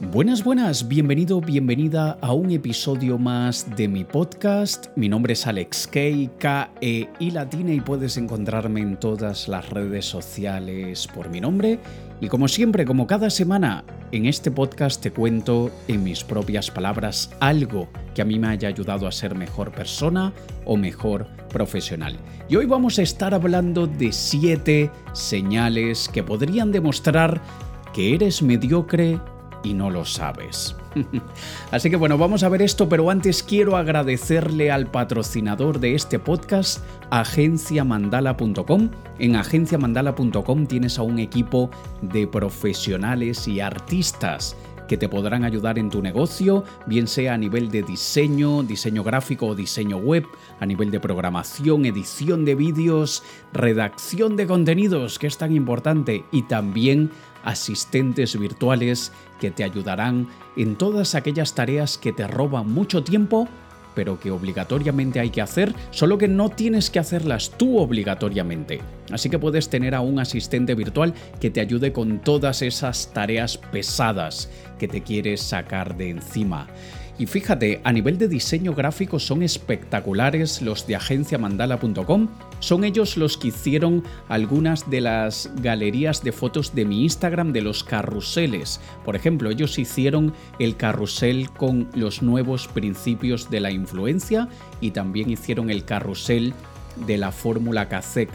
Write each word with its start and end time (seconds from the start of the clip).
Buenas, 0.00 0.44
buenas, 0.44 0.86
bienvenido, 0.86 1.40
bienvenida 1.40 2.18
a 2.20 2.32
un 2.32 2.52
episodio 2.52 3.18
más 3.18 3.66
de 3.74 3.88
mi 3.88 4.04
podcast. 4.04 4.86
Mi 4.94 5.08
nombre 5.08 5.32
es 5.32 5.44
Alex 5.44 5.88
K, 5.88 6.00
K, 6.38 6.70
E 6.80 7.08
y 7.18 7.32
latina 7.32 7.72
y 7.72 7.80
puedes 7.80 8.16
encontrarme 8.16 8.80
en 8.80 8.96
todas 8.96 9.48
las 9.48 9.68
redes 9.70 10.04
sociales 10.04 11.08
por 11.08 11.30
mi 11.30 11.40
nombre. 11.40 11.80
Y 12.20 12.28
como 12.28 12.46
siempre, 12.46 12.84
como 12.84 13.08
cada 13.08 13.28
semana, 13.28 13.82
en 14.12 14.26
este 14.26 14.52
podcast 14.52 15.02
te 15.02 15.10
cuento 15.10 15.72
en 15.88 16.04
mis 16.04 16.22
propias 16.22 16.70
palabras 16.70 17.32
algo 17.40 17.88
que 18.14 18.22
a 18.22 18.24
mí 18.24 18.38
me 18.38 18.46
haya 18.46 18.68
ayudado 18.68 19.08
a 19.08 19.12
ser 19.12 19.34
mejor 19.34 19.72
persona 19.72 20.32
o 20.64 20.76
mejor 20.76 21.26
profesional. 21.48 22.16
Y 22.48 22.54
hoy 22.54 22.66
vamos 22.66 23.00
a 23.00 23.02
estar 23.02 23.34
hablando 23.34 23.88
de 23.88 24.12
siete 24.12 24.92
señales 25.12 26.08
que 26.08 26.22
podrían 26.22 26.70
demostrar 26.70 27.42
que 27.92 28.14
eres 28.14 28.42
mediocre 28.42 29.18
y 29.62 29.74
no 29.74 29.90
lo 29.90 30.04
sabes. 30.04 30.76
Así 31.70 31.90
que 31.90 31.96
bueno, 31.96 32.18
vamos 32.18 32.42
a 32.42 32.48
ver 32.48 32.62
esto, 32.62 32.88
pero 32.88 33.10
antes 33.10 33.42
quiero 33.42 33.76
agradecerle 33.76 34.70
al 34.70 34.86
patrocinador 34.86 35.80
de 35.80 35.94
este 35.94 36.18
podcast, 36.18 36.84
agenciamandala.com. 37.10 38.90
En 39.18 39.36
agenciamandala.com 39.36 40.66
tienes 40.66 40.98
a 40.98 41.02
un 41.02 41.18
equipo 41.18 41.70
de 42.02 42.26
profesionales 42.26 43.46
y 43.48 43.60
artistas 43.60 44.56
que 44.88 44.96
te 44.96 45.08
podrán 45.08 45.44
ayudar 45.44 45.78
en 45.78 45.90
tu 45.90 46.02
negocio, 46.02 46.64
bien 46.86 47.06
sea 47.06 47.34
a 47.34 47.38
nivel 47.38 47.70
de 47.70 47.82
diseño, 47.82 48.62
diseño 48.64 49.04
gráfico 49.04 49.46
o 49.46 49.54
diseño 49.54 49.98
web, 49.98 50.24
a 50.58 50.66
nivel 50.66 50.90
de 50.90 50.98
programación, 50.98 51.84
edición 51.84 52.44
de 52.44 52.56
vídeos, 52.56 53.22
redacción 53.52 54.34
de 54.34 54.46
contenidos, 54.46 55.18
que 55.18 55.28
es 55.28 55.36
tan 55.36 55.54
importante, 55.54 56.24
y 56.32 56.42
también 56.42 57.10
asistentes 57.44 58.38
virtuales 58.38 59.12
que 59.40 59.50
te 59.50 59.64
ayudarán 59.64 60.28
en 60.56 60.76
todas 60.76 61.14
aquellas 61.14 61.54
tareas 61.54 61.98
que 61.98 62.12
te 62.12 62.26
roban 62.26 62.70
mucho 62.70 63.04
tiempo, 63.04 63.48
pero 63.94 64.20
que 64.20 64.30
obligatoriamente 64.30 65.18
hay 65.18 65.30
que 65.30 65.42
hacer, 65.42 65.74
solo 65.90 66.18
que 66.18 66.28
no 66.28 66.50
tienes 66.50 66.88
que 66.88 67.00
hacerlas 67.00 67.50
tú 67.56 67.78
obligatoriamente. 67.78 68.80
Así 69.10 69.28
que 69.28 69.38
puedes 69.38 69.70
tener 69.70 69.94
a 69.94 70.00
un 70.00 70.20
asistente 70.20 70.74
virtual 70.74 71.14
que 71.40 71.50
te 71.50 71.60
ayude 71.60 71.92
con 71.92 72.20
todas 72.20 72.62
esas 72.62 73.12
tareas 73.12 73.58
pesadas 73.58 74.50
que 74.78 74.86
te 74.86 75.02
quieres 75.02 75.40
sacar 75.40 75.96
de 75.96 76.10
encima. 76.10 76.68
Y 77.18 77.26
fíjate, 77.26 77.80
a 77.82 77.92
nivel 77.92 78.16
de 78.16 78.28
diseño 78.28 78.74
gráfico 78.74 79.18
son 79.18 79.42
espectaculares 79.42 80.62
los 80.62 80.86
de 80.86 80.94
agenciamandala.com. 80.94 82.28
Son 82.60 82.84
ellos 82.84 83.16
los 83.16 83.36
que 83.36 83.48
hicieron 83.48 84.04
algunas 84.28 84.88
de 84.88 85.00
las 85.00 85.50
galerías 85.60 86.22
de 86.22 86.30
fotos 86.30 86.76
de 86.76 86.84
mi 86.84 87.02
Instagram 87.02 87.52
de 87.52 87.62
los 87.62 87.82
carruseles. 87.82 88.80
Por 89.04 89.16
ejemplo, 89.16 89.50
ellos 89.50 89.80
hicieron 89.80 90.32
el 90.60 90.76
carrusel 90.76 91.50
con 91.50 91.88
los 91.92 92.22
nuevos 92.22 92.68
principios 92.68 93.50
de 93.50 93.60
la 93.60 93.72
influencia 93.72 94.48
y 94.80 94.92
también 94.92 95.28
hicieron 95.28 95.70
el 95.70 95.84
carrusel 95.84 96.54
de 97.04 97.18
la 97.18 97.32
fórmula 97.32 97.88
CACEC 97.88 98.30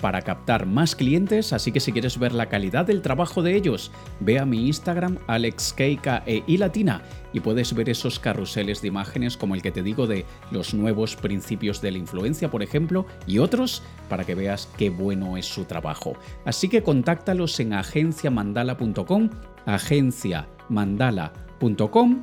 para 0.00 0.22
captar 0.22 0.66
más 0.66 0.96
clientes, 0.96 1.52
así 1.52 1.72
que 1.72 1.80
si 1.80 1.92
quieres 1.92 2.18
ver 2.18 2.32
la 2.32 2.48
calidad 2.48 2.86
del 2.86 3.02
trabajo 3.02 3.42
de 3.42 3.54
ellos, 3.54 3.90
ve 4.20 4.38
a 4.38 4.46
mi 4.46 4.66
Instagram 4.66 5.18
alexkeika 5.26 6.22
e 6.26 6.42
latina 6.56 7.02
y 7.32 7.40
puedes 7.40 7.74
ver 7.74 7.88
esos 7.88 8.18
carruseles 8.18 8.82
de 8.82 8.88
imágenes 8.88 9.36
como 9.36 9.54
el 9.54 9.62
que 9.62 9.70
te 9.72 9.82
digo 9.82 10.06
de 10.06 10.26
los 10.50 10.74
nuevos 10.74 11.16
principios 11.16 11.80
de 11.80 11.92
la 11.92 11.98
influencia, 11.98 12.50
por 12.50 12.62
ejemplo, 12.62 13.06
y 13.26 13.38
otros 13.38 13.82
para 14.08 14.24
que 14.24 14.34
veas 14.34 14.68
qué 14.76 14.90
bueno 14.90 15.36
es 15.36 15.46
su 15.46 15.64
trabajo. 15.64 16.14
Así 16.44 16.68
que 16.68 16.82
contáctalos 16.82 17.60
en 17.60 17.74
agenciamandala.com, 17.74 19.30
agenciamandala.com 19.66 22.22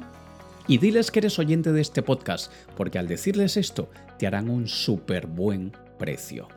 y 0.67 0.79
diles 0.79 1.11
que 1.11 1.19
eres 1.19 1.37
oyente 1.37 1.71
de 1.71 1.81
este 1.81 2.01
podcast, 2.01 2.51
porque 2.75 2.97
al 2.97 3.07
decirles 3.07 3.57
esto 3.57 3.89
te 4.17 4.25
harán 4.27 4.49
un 4.49 4.67
súper 4.67 5.27
buen 5.27 5.71
precio. 5.99 6.47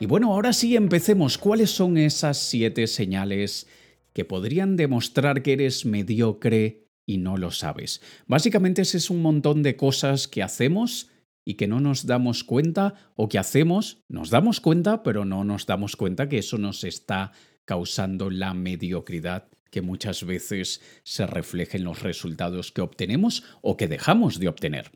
Y 0.00 0.06
bueno, 0.06 0.32
ahora 0.32 0.54
sí 0.54 0.76
empecemos. 0.76 1.36
¿Cuáles 1.36 1.70
son 1.70 1.98
esas 1.98 2.38
siete 2.38 2.86
señales 2.86 3.68
que 4.14 4.24
podrían 4.24 4.76
demostrar 4.76 5.42
que 5.42 5.52
eres 5.52 5.84
mediocre 5.84 6.86
y 7.06 7.18
no 7.18 7.36
lo 7.36 7.50
sabes? 7.50 8.00
Básicamente 8.26 8.80
ese 8.80 8.96
es 8.96 9.10
un 9.10 9.20
montón 9.20 9.62
de 9.62 9.76
cosas 9.76 10.26
que 10.26 10.42
hacemos 10.42 11.10
y 11.44 11.54
que 11.54 11.68
no 11.68 11.80
nos 11.80 12.06
damos 12.06 12.44
cuenta 12.44 12.94
o 13.14 13.28
que 13.28 13.38
hacemos, 13.38 14.02
nos 14.08 14.30
damos 14.30 14.60
cuenta, 14.60 15.02
pero 15.02 15.26
no 15.26 15.44
nos 15.44 15.66
damos 15.66 15.96
cuenta 15.96 16.30
que 16.30 16.38
eso 16.38 16.56
nos 16.56 16.82
está 16.84 17.32
causando 17.66 18.30
la 18.30 18.54
mediocridad 18.54 19.48
que 19.70 19.82
muchas 19.82 20.24
veces 20.24 20.80
se 21.04 21.26
refleja 21.26 21.76
en 21.76 21.84
los 21.84 22.02
resultados 22.02 22.72
que 22.72 22.80
obtenemos 22.80 23.44
o 23.60 23.76
que 23.76 23.86
dejamos 23.86 24.40
de 24.40 24.48
obtener. 24.48 24.92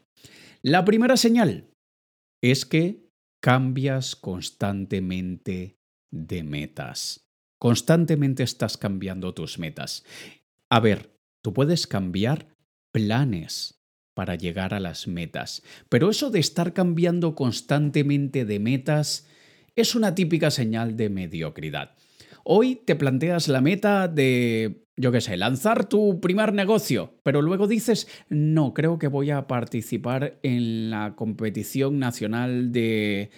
La 0.62 0.86
primera 0.86 1.18
señal 1.18 1.68
es 2.40 2.64
que 2.64 3.03
cambias 3.44 4.16
constantemente 4.16 5.76
de 6.10 6.42
metas. 6.42 7.28
Constantemente 7.58 8.42
estás 8.42 8.78
cambiando 8.78 9.34
tus 9.34 9.58
metas. 9.58 10.02
A 10.70 10.80
ver, 10.80 11.20
tú 11.42 11.52
puedes 11.52 11.86
cambiar 11.86 12.56
planes 12.90 13.84
para 14.14 14.36
llegar 14.36 14.72
a 14.72 14.80
las 14.80 15.06
metas, 15.08 15.62
pero 15.90 16.08
eso 16.08 16.30
de 16.30 16.38
estar 16.38 16.72
cambiando 16.72 17.34
constantemente 17.34 18.46
de 18.46 18.60
metas 18.60 19.26
es 19.76 19.94
una 19.94 20.14
típica 20.14 20.50
señal 20.50 20.96
de 20.96 21.10
mediocridad. 21.10 21.96
Hoy 22.44 22.76
te 22.76 22.94
planteas 22.94 23.48
la 23.48 23.62
meta 23.62 24.06
de, 24.06 24.84
yo 24.96 25.10
qué 25.10 25.22
sé, 25.22 25.36
lanzar 25.38 25.88
tu 25.88 26.20
primer 26.20 26.52
negocio, 26.52 27.14
pero 27.22 27.40
luego 27.40 27.66
dices, 27.66 28.06
no, 28.28 28.74
creo 28.74 28.98
que 28.98 29.08
voy 29.08 29.30
a 29.30 29.46
participar 29.46 30.38
en 30.42 30.90
la 30.90 31.14
competición 31.16 31.98
nacional 31.98 32.70
de 32.70 33.30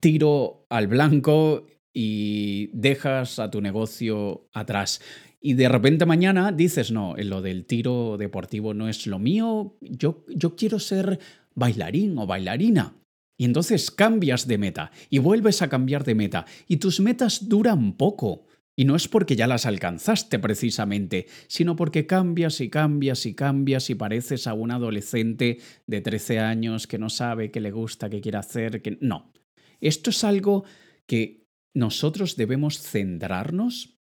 tiro 0.00 0.66
al 0.68 0.86
blanco 0.86 1.66
y 1.94 2.70
dejas 2.74 3.38
a 3.38 3.50
tu 3.50 3.62
negocio 3.62 4.48
atrás. 4.52 5.00
Y 5.40 5.54
de 5.54 5.70
repente 5.70 6.04
mañana 6.04 6.52
dices, 6.52 6.92
no, 6.92 7.14
lo 7.16 7.40
del 7.40 7.64
tiro 7.64 8.16
deportivo 8.18 8.74
no 8.74 8.86
es 8.86 9.06
lo 9.06 9.18
mío, 9.18 9.78
yo, 9.80 10.24
yo 10.28 10.56
quiero 10.56 10.78
ser 10.78 11.18
bailarín 11.54 12.18
o 12.18 12.26
bailarina. 12.26 13.01
Y 13.38 13.44
entonces 13.44 13.90
cambias 13.90 14.46
de 14.46 14.58
meta 14.58 14.90
y 15.10 15.18
vuelves 15.18 15.62
a 15.62 15.68
cambiar 15.68 16.04
de 16.04 16.14
meta 16.14 16.46
y 16.68 16.76
tus 16.76 17.00
metas 17.00 17.48
duran 17.48 17.96
poco. 17.96 18.46
Y 18.74 18.84
no 18.84 18.96
es 18.96 19.06
porque 19.06 19.36
ya 19.36 19.46
las 19.46 19.66
alcanzaste 19.66 20.38
precisamente, 20.38 21.26
sino 21.46 21.76
porque 21.76 22.06
cambias 22.06 22.60
y 22.60 22.70
cambias 22.70 23.26
y 23.26 23.34
cambias 23.34 23.90
y 23.90 23.94
pareces 23.94 24.46
a 24.46 24.54
un 24.54 24.70
adolescente 24.70 25.58
de 25.86 26.00
13 26.00 26.38
años 26.38 26.86
que 26.86 26.98
no 26.98 27.10
sabe 27.10 27.50
qué 27.50 27.60
le 27.60 27.70
gusta, 27.70 28.08
qué 28.08 28.20
quiere 28.20 28.38
hacer, 28.38 28.80
que 28.80 28.96
no. 29.00 29.32
Esto 29.80 30.10
es 30.10 30.24
algo 30.24 30.64
que 31.06 31.44
nosotros 31.74 32.36
debemos 32.36 32.80
centrarnos, 32.80 33.98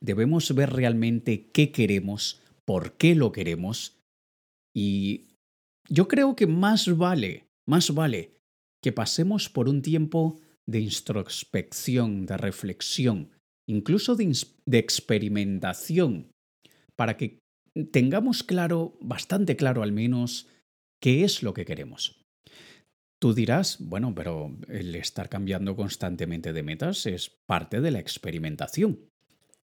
debemos 0.00 0.54
ver 0.54 0.70
realmente 0.70 1.50
qué 1.50 1.72
queremos, 1.72 2.40
por 2.64 2.96
qué 2.96 3.14
lo 3.14 3.32
queremos 3.32 3.98
y 4.74 5.38
yo 5.88 6.08
creo 6.08 6.34
que 6.34 6.46
más 6.46 6.96
vale, 6.96 7.48
más 7.66 7.94
vale 7.94 8.33
que 8.84 8.92
pasemos 8.92 9.48
por 9.48 9.70
un 9.70 9.80
tiempo 9.80 10.42
de 10.66 10.80
introspección, 10.80 12.26
de 12.26 12.36
reflexión, 12.36 13.30
incluso 13.66 14.14
de, 14.14 14.78
experimentación, 14.78 16.30
para 16.94 17.16
que 17.16 17.38
tengamos 17.92 18.42
claro, 18.42 18.98
bastante 19.00 19.56
claro 19.56 19.82
al 19.82 19.92
menos, 19.92 20.48
qué 21.00 21.24
es 21.24 21.42
lo 21.42 21.54
que 21.54 21.64
queremos. 21.64 22.20
Tú 23.22 23.32
dirás, 23.32 23.78
bueno, 23.80 24.14
pero 24.14 24.54
el 24.68 24.94
estar 24.96 25.30
cambiando 25.30 25.76
constantemente 25.76 26.52
de 26.52 26.62
metas 26.62 27.06
es 27.06 27.30
parte 27.46 27.80
de 27.80 27.90
la 27.90 28.00
experimentación. 28.00 29.08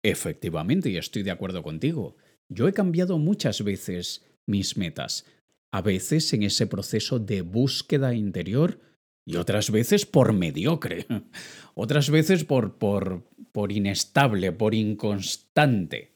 Efectivamente, 0.04 0.92
y 0.92 0.98
estoy 0.98 1.24
de 1.24 1.32
acuerdo 1.32 1.64
contigo. 1.64 2.18
Yo 2.50 2.68
he 2.68 2.74
cambiado 2.74 3.18
muchas 3.18 3.64
veces 3.64 4.28
mis 4.46 4.78
metas, 4.78 5.26
a 5.74 5.82
veces 5.82 6.32
en 6.34 6.44
ese 6.44 6.68
proceso 6.68 7.18
de 7.18 7.42
búsqueda 7.42 8.14
interior 8.14 8.80
y 9.28 9.36
otras 9.36 9.72
veces 9.72 10.06
por 10.06 10.32
mediocre, 10.32 11.06
otras 11.76 12.10
veces 12.10 12.46
por, 12.46 12.78
por, 12.78 13.28
por 13.52 13.74
inestable, 13.74 14.54
por 14.54 14.74
inconstante. 14.74 16.14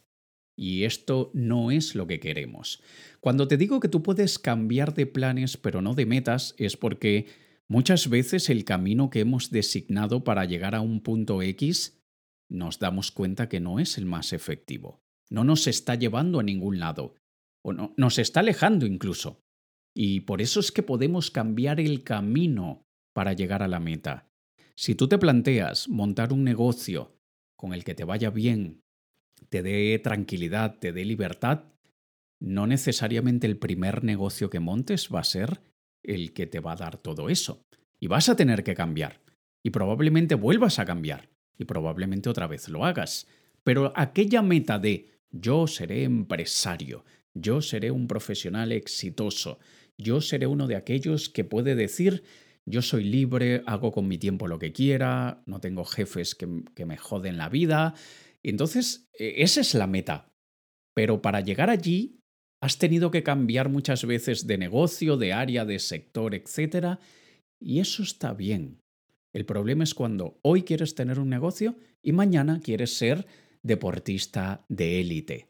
Y 0.56 0.86
esto 0.86 1.30
no 1.34 1.72
es 1.72 1.94
lo 1.94 2.08
que 2.08 2.22
queremos. 2.22 2.82
Cuando 3.20 3.50
te 3.50 3.58
digo 3.58 3.82
que 3.82 3.90
tú 3.90 4.02
puedes 4.02 4.40
cambiar 4.40 4.94
de 4.94 5.08
planes 5.08 5.58
pero 5.58 5.82
no 5.82 5.94
de 5.94 6.06
metas, 6.06 6.56
es 6.58 6.78
porque 6.78 7.26
muchas 7.68 8.10
veces 8.10 8.50
el 8.50 8.64
camino 8.64 9.10
que 9.10 9.20
hemos 9.20 9.52
designado 9.52 10.24
para 10.24 10.46
llegar 10.46 10.74
a 10.74 10.80
un 10.80 11.02
punto 11.02 11.42
X 11.42 12.02
nos 12.48 12.80
damos 12.80 13.12
cuenta 13.12 13.50
que 13.50 13.60
no 13.60 13.80
es 13.80 13.98
el 13.98 14.06
más 14.06 14.32
efectivo. 14.32 15.02
No 15.30 15.44
nos 15.44 15.68
está 15.68 15.96
llevando 15.96 16.40
a 16.40 16.44
ningún 16.44 16.80
lado. 16.80 17.16
O 17.62 17.74
no, 17.74 17.94
nos 17.98 18.20
está 18.20 18.40
alejando 18.40 18.86
incluso. 18.86 19.42
Y 19.94 20.22
por 20.22 20.42
eso 20.42 20.62
es 20.62 20.72
que 20.72 20.84
podemos 20.84 21.30
cambiar 21.30 21.82
el 21.82 22.04
camino 22.04 22.86
para 23.14 23.34
llegar 23.34 23.64
a 23.64 23.68
la 23.68 23.80
meta. 23.80 24.28
Si 24.76 24.96
tú 24.96 25.08
te 25.08 25.18
planteas 25.18 25.90
montar 25.90 26.34
un 26.34 26.44
negocio 26.44 27.18
con 27.56 27.74
el 27.74 27.84
que 27.84 27.96
te 27.96 28.04
vaya 28.04 28.30
bien, 28.30 28.82
te 29.50 29.62
dé 29.62 30.00
tranquilidad, 30.00 30.80
te 30.80 30.94
dé 30.94 31.06
libertad, 31.06 31.66
no 32.40 32.66
necesariamente 32.68 33.46
el 33.48 33.58
primer 33.58 34.04
negocio 34.04 34.50
que 34.50 34.60
montes 34.60 35.10
va 35.14 35.20
a 35.20 35.24
ser 35.24 35.62
el 36.04 36.34
que 36.34 36.48
te 36.48 36.60
va 36.60 36.74
a 36.74 36.78
dar 36.78 36.98
todo 36.98 37.30
eso. 37.30 37.64
Y 38.00 38.08
vas 38.08 38.30
a 38.30 38.36
tener 38.36 38.64
que 38.64 38.74
cambiar. 38.74 39.22
Y 39.62 39.70
probablemente 39.70 40.34
vuelvas 40.34 40.80
a 40.80 40.86
cambiar. 40.86 41.30
Y 41.58 41.66
probablemente 41.66 42.30
otra 42.30 42.48
vez 42.48 42.68
lo 42.68 42.84
hagas. 42.84 43.28
Pero 43.64 43.94
aquella 43.96 44.42
meta 44.42 44.80
de 44.80 45.12
yo 45.30 45.68
seré 45.68 46.04
empresario, 46.04 47.06
yo 47.34 47.62
seré 47.62 47.92
un 47.92 48.08
profesional 48.08 48.72
exitoso, 48.72 49.60
yo 49.98 50.20
seré 50.20 50.48
uno 50.48 50.68
de 50.68 50.76
aquellos 50.76 51.30
que 51.30 51.44
puede 51.44 51.76
decir 51.76 52.24
yo 52.68 52.82
soy 52.82 53.04
libre, 53.04 53.64
hago 53.66 53.92
con 53.92 54.08
mi 54.08 54.18
tiempo 54.18 54.48
lo 54.48 54.60
que 54.60 54.72
quiera, 54.72 55.42
no 55.46 55.60
tengo 55.60 55.84
jefes 55.84 56.36
que, 56.36 56.86
me 56.86 56.98
joden 56.98 57.38
la 57.38 57.50
vida. 57.50 57.96
Entonces, 58.44 59.10
e, 59.18 59.42
esa 59.44 59.62
es 59.62 59.74
la 59.74 59.88
meta. 59.88 60.32
Pero 60.96 61.22
para 61.22 61.42
llegar 61.42 61.70
allí, 61.70 62.20
has 62.62 62.78
tenido 62.78 63.12
que 63.12 63.24
cambiar 63.24 63.70
muchas 63.70 64.06
veces 64.06 64.46
de 64.46 64.58
negocio, 64.58 65.18
de 65.18 65.34
área, 65.34 65.66
de 65.66 65.80
sector, 65.80 66.36
etc. 66.36 67.00
Y 67.60 67.80
eso 67.80 68.04
está 68.04 68.34
bien. 68.34 68.80
El 69.34 69.46
problema 69.46 69.84
es 69.84 69.94
cuando 69.94 70.40
hoy 70.44 70.64
quieres 70.64 70.94
tener 70.94 71.20
un 71.20 71.30
negocio 71.30 71.78
y 72.04 72.12
mañana 72.12 72.60
quieres 72.62 72.96
ser 72.96 73.26
deportista 73.64 74.66
de 74.70 75.00
élite. 75.00 75.50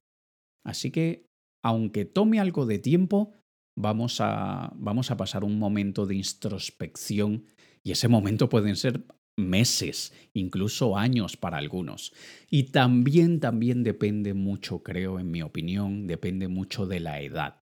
Así 0.63 0.92
que, 0.92 1.25
aunque 1.63 2.06
tome 2.06 2.40
algo 2.40 2.66
de 2.66 2.80
tiempo, 2.80 3.34
vamos 3.81 4.22
a, 4.22 4.72
vamos 4.75 5.12
a 5.12 5.18
pasar 5.18 5.44
un 5.44 5.60
momento 5.60 6.06
de 6.06 6.16
introspección 6.16 7.45
y 7.83 7.92
ese 7.92 8.07
momento 8.07 8.50
pueden 8.50 8.75
ser 8.75 9.04
meses, 9.38 10.13
incluso 10.33 10.98
años 10.98 11.38
para 11.38 11.57
algunos. 11.57 12.13
Y 12.50 12.63
también, 12.63 13.39
también 13.39 13.83
depende 13.83 14.33
mucho, 14.33 14.83
creo, 14.83 15.19
en 15.19 15.31
mi 15.31 15.42
opinión, 15.42 16.07
depende 16.07 16.48
mucho 16.48 16.86
de 16.86 17.00
la 17.00 17.22
edad. 17.22 17.62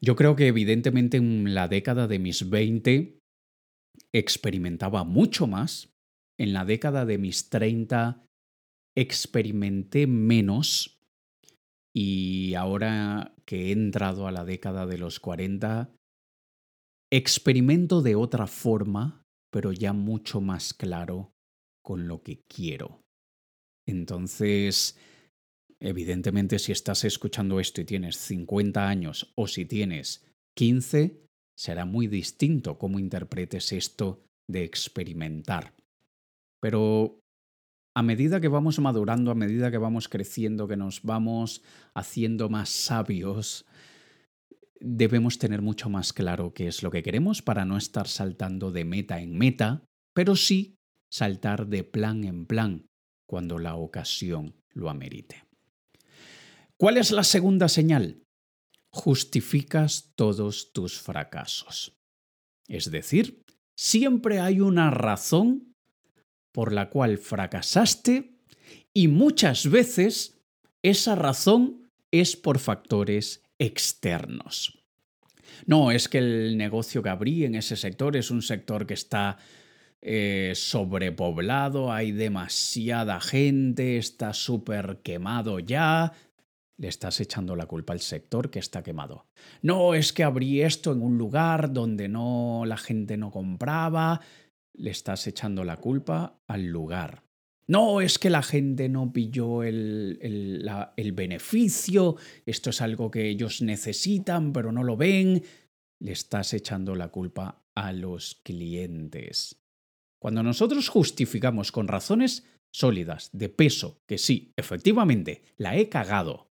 Yo 0.00 0.16
creo 0.16 0.36
que 0.36 0.48
evidentemente 0.48 1.16
en 1.16 1.54
la 1.54 1.68
década 1.68 2.06
de 2.06 2.18
mis 2.18 2.48
20 2.50 3.20
experimentaba 4.12 5.04
mucho 5.04 5.46
más. 5.46 5.94
En 6.36 6.52
la 6.52 6.64
década 6.64 7.06
de 7.06 7.18
mis 7.18 7.48
30 7.48 8.26
experimenté 8.96 10.06
menos. 10.06 11.00
Y 11.94 12.54
ahora 12.54 13.33
que 13.44 13.68
he 13.68 13.72
entrado 13.72 14.26
a 14.26 14.32
la 14.32 14.44
década 14.44 14.86
de 14.86 14.98
los 14.98 15.20
40, 15.20 15.90
experimento 17.10 18.02
de 18.02 18.14
otra 18.14 18.46
forma 18.46 19.24
pero 19.54 19.70
ya 19.70 19.92
mucho 19.92 20.40
más 20.40 20.74
claro 20.74 21.32
con 21.80 22.08
lo 22.08 22.24
que 22.24 22.40
quiero. 22.48 23.04
Entonces, 23.86 24.98
evidentemente 25.78 26.58
si 26.58 26.72
estás 26.72 27.04
escuchando 27.04 27.60
esto 27.60 27.80
y 27.80 27.84
tienes 27.84 28.16
50 28.16 28.88
años 28.88 29.32
o 29.36 29.46
si 29.46 29.64
tienes 29.64 30.26
15, 30.56 31.24
será 31.56 31.84
muy 31.84 32.08
distinto 32.08 32.78
cómo 32.78 32.98
interpretes 32.98 33.70
esto 33.70 34.24
de 34.50 34.64
experimentar. 34.64 35.72
Pero 36.60 37.20
a 37.94 38.02
medida 38.02 38.40
que 38.40 38.48
vamos 38.48 38.78
madurando, 38.80 39.30
a 39.30 39.36
medida 39.36 39.70
que 39.70 39.78
vamos 39.78 40.08
creciendo, 40.08 40.66
que 40.66 40.76
nos 40.76 41.02
vamos 41.02 41.62
haciendo 41.94 42.48
más 42.48 42.68
sabios, 42.68 43.66
debemos 44.80 45.38
tener 45.38 45.62
mucho 45.62 45.88
más 45.88 46.12
claro 46.12 46.52
qué 46.52 46.66
es 46.66 46.82
lo 46.82 46.90
que 46.90 47.04
queremos 47.04 47.40
para 47.40 47.64
no 47.64 47.76
estar 47.76 48.08
saltando 48.08 48.72
de 48.72 48.84
meta 48.84 49.20
en 49.20 49.38
meta, 49.38 49.84
pero 50.12 50.34
sí 50.34 50.76
saltar 51.10 51.68
de 51.68 51.84
plan 51.84 52.24
en 52.24 52.46
plan 52.46 52.86
cuando 53.26 53.58
la 53.58 53.76
ocasión 53.76 54.56
lo 54.70 54.90
amerite. 54.90 55.44
¿Cuál 56.76 56.96
es 56.96 57.12
la 57.12 57.22
segunda 57.22 57.68
señal? 57.68 58.24
Justificas 58.92 60.12
todos 60.16 60.72
tus 60.72 61.00
fracasos. 61.00 61.96
Es 62.66 62.90
decir, 62.90 63.42
siempre 63.78 64.40
hay 64.40 64.60
una 64.60 64.90
razón 64.90 65.73
por 66.54 66.72
la 66.72 66.88
cual 66.88 67.18
fracasaste 67.18 68.38
y 68.92 69.08
muchas 69.08 69.68
veces 69.68 70.40
esa 70.82 71.16
razón 71.16 71.90
es 72.12 72.36
por 72.36 72.60
factores 72.60 73.42
externos. 73.58 74.78
No, 75.66 75.90
es 75.90 76.08
que 76.08 76.18
el 76.18 76.56
negocio 76.56 77.02
que 77.02 77.08
abrí 77.08 77.44
en 77.44 77.56
ese 77.56 77.74
sector 77.74 78.16
es 78.16 78.30
un 78.30 78.40
sector 78.40 78.86
que 78.86 78.94
está 78.94 79.36
eh, 80.00 80.52
sobrepoblado, 80.54 81.92
hay 81.92 82.12
demasiada 82.12 83.20
gente, 83.20 83.96
está 83.96 84.32
súper 84.32 85.00
quemado 85.02 85.58
ya. 85.58 86.12
Le 86.76 86.86
estás 86.86 87.18
echando 87.20 87.56
la 87.56 87.66
culpa 87.66 87.94
al 87.94 88.00
sector 88.00 88.48
que 88.50 88.60
está 88.60 88.84
quemado. 88.84 89.26
No, 89.60 89.94
es 89.94 90.12
que 90.12 90.22
abrí 90.22 90.62
esto 90.62 90.92
en 90.92 91.02
un 91.02 91.18
lugar 91.18 91.72
donde 91.72 92.08
no 92.08 92.62
la 92.64 92.76
gente 92.76 93.16
no 93.16 93.32
compraba. 93.32 94.20
Le 94.74 94.90
estás 94.90 95.26
echando 95.26 95.64
la 95.64 95.76
culpa 95.76 96.40
al 96.46 96.66
lugar. 96.66 97.24
No, 97.66 98.00
es 98.00 98.18
que 98.18 98.28
la 98.28 98.42
gente 98.42 98.88
no 98.88 99.12
pilló 99.12 99.62
el, 99.62 100.18
el, 100.96 101.12
beneficio, 101.12 102.16
esto 102.44 102.70
es 102.70 102.82
algo 102.82 103.10
que 103.10 103.28
ellos 103.28 103.62
necesitan, 103.62 104.52
pero 104.52 104.70
no 104.70 104.84
lo 104.84 104.96
ven. 104.96 105.42
Le 105.98 106.12
estás 106.12 106.52
echando 106.52 106.94
la 106.94 107.08
culpa 107.08 107.64
a 107.74 107.92
los 107.92 108.40
clientes. 108.42 109.64
Cuando 110.18 110.42
nosotros 110.42 110.88
justificamos 110.88 111.72
con 111.72 111.88
razones 111.88 112.44
sólidas, 112.70 113.30
de 113.32 113.48
peso, 113.48 114.02
que 114.06 114.18
sí, 114.18 114.52
efectivamente, 114.56 115.42
la 115.56 115.76
he 115.76 115.88
cagado 115.88 116.50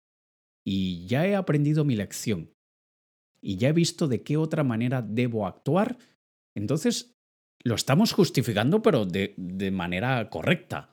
y 0.64 1.06
ya 1.06 1.26
he 1.26 1.36
aprendido 1.36 1.84
mi 1.84 1.94
lección 1.94 2.52
y 3.40 3.56
ya 3.56 3.68
he 3.68 3.72
visto 3.72 4.08
de 4.08 4.22
qué 4.22 4.36
otra 4.36 4.64
manera 4.64 5.00
debo 5.00 5.46
actuar, 5.46 5.96
entonces 6.54 7.17
lo 7.68 7.74
estamos 7.74 8.12
justificando 8.12 8.82
pero 8.82 9.06
de, 9.06 9.34
de 9.36 9.70
manera 9.70 10.28
correcta. 10.30 10.90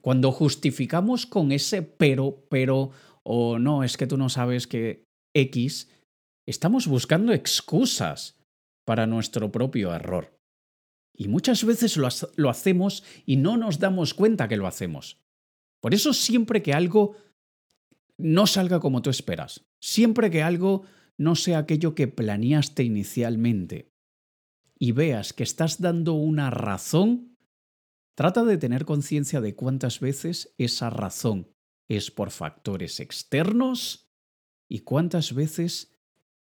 Cuando 0.00 0.32
justificamos 0.32 1.26
con 1.26 1.52
ese 1.52 1.82
pero, 1.82 2.44
pero, 2.50 2.90
o 3.22 3.58
no, 3.58 3.84
es 3.84 3.96
que 3.96 4.06
tú 4.06 4.16
no 4.16 4.28
sabes 4.28 4.66
que 4.66 5.04
X, 5.34 5.88
estamos 6.46 6.86
buscando 6.86 7.32
excusas 7.32 8.36
para 8.84 9.06
nuestro 9.06 9.52
propio 9.52 9.94
error. 9.94 10.34
Y 11.14 11.28
muchas 11.28 11.64
veces 11.64 11.96
lo, 11.96 12.08
lo, 12.36 12.48
hacemos 12.48 13.04
y 13.26 13.36
no 13.36 13.56
nos 13.56 13.78
damos 13.78 14.14
cuenta 14.14 14.48
que 14.48 14.56
lo 14.56 14.66
hacemos. 14.66 15.20
Por 15.80 15.94
eso 15.94 16.12
siempre 16.12 16.62
que 16.62 16.72
algo 16.72 17.16
no 18.16 18.46
salga 18.46 18.80
como 18.80 19.02
tú 19.02 19.10
esperas, 19.10 19.66
siempre 19.80 20.30
que 20.30 20.42
algo 20.42 20.84
no 21.18 21.34
sea 21.34 21.58
aquello 21.58 21.94
que 21.94 22.08
planeaste 22.08 22.82
inicialmente, 22.82 23.90
y 24.78 24.92
veas 24.92 25.32
que 25.32 25.42
estás 25.42 25.80
dando 25.80 26.14
una 26.14 26.50
razón 26.50 27.28
Trata 28.18 28.42
de 28.42 28.58
tener 28.58 28.84
conciencia 28.84 29.40
de 29.40 29.54
cuántas 29.54 30.00
veces 30.00 30.52
esa 30.58 30.90
razón 30.90 31.52
es 31.86 32.10
por 32.10 32.32
factores 32.32 32.98
externos 32.98 34.10
y 34.68 34.80
cuántas 34.80 35.36
veces 35.36 35.96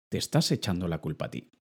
te 0.10 0.18
estás 0.18 0.51
echando 0.51 0.89
la 0.89 1.00
culpa 1.00 1.27
a 1.27 1.32
ti. 1.32 1.53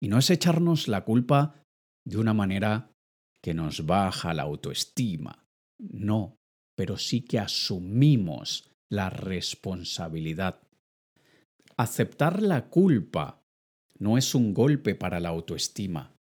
Y 0.00 0.06
no 0.06 0.16
es 0.16 0.30
echarnos 0.30 0.86
la 0.86 1.04
culpa 1.04 1.60
de 2.04 2.18
una 2.18 2.34
manera 2.34 2.94
que 3.42 3.52
nos 3.52 3.84
baja 3.84 4.32
la 4.32 4.44
autoestima. 4.44 5.44
No, 5.76 6.38
pero 6.76 6.96
sí 6.96 7.22
que 7.22 7.40
asumimos 7.40 8.70
la 8.88 9.10
responsabilidad. 9.10 10.60
Aceptar 11.76 12.42
la 12.42 12.68
culpa 12.68 13.39
no 14.00 14.18
es 14.18 14.34
un 14.34 14.54
golpe 14.54 14.94
para 14.94 15.20
la 15.20 15.28
autoestima. 15.28 16.16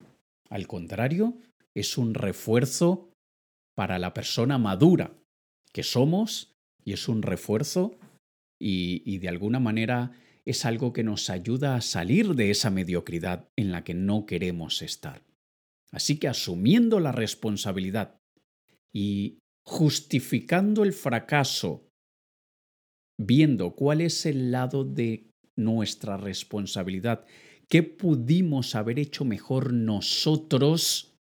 Al 0.50 0.66
contrario, 0.66 1.38
es 1.76 1.98
un 1.98 2.14
refuerzo 2.14 3.12
para 3.76 4.00
la 4.00 4.14
persona 4.14 4.58
madura 4.58 5.14
que 5.74 5.84
somos 5.84 6.56
y 6.84 6.94
es 6.94 7.10
un 7.10 7.22
refuerzo 7.22 8.00
y, 8.60 9.18
de 9.20 9.28
alguna 9.28 9.60
manera 9.60 10.14
es 10.46 10.64
algo 10.64 10.94
que 10.94 11.04
nos 11.04 11.30
ayuda 11.30 11.76
a 11.76 11.82
salir 11.82 12.36
de 12.36 12.52
esa 12.52 12.70
mediocridad 12.70 13.50
en 13.58 13.72
la 13.72 13.84
que 13.84 13.94
no 13.94 14.26
queremos 14.26 14.82
estar. 14.82 15.24
Así 15.92 16.18
que 16.18 16.28
asumiendo 16.28 17.00
la 17.00 17.12
responsabilidad 17.12 18.20
y 18.94 19.40
justificando 19.66 20.84
el 20.84 20.94
fracaso, 20.94 21.90
viendo 23.20 23.76
cuál 23.76 24.02
es 24.02 24.26
el 24.26 24.52
lado 24.52 24.86
de 24.86 25.32
nuestra 25.58 26.18
responsabilidad, 26.18 27.26
qué 27.70 27.84
pudimos 27.84 28.76
haber 28.76 29.00
hecho 29.00 29.26
mejor 29.26 29.74
nosotros, 29.74 31.16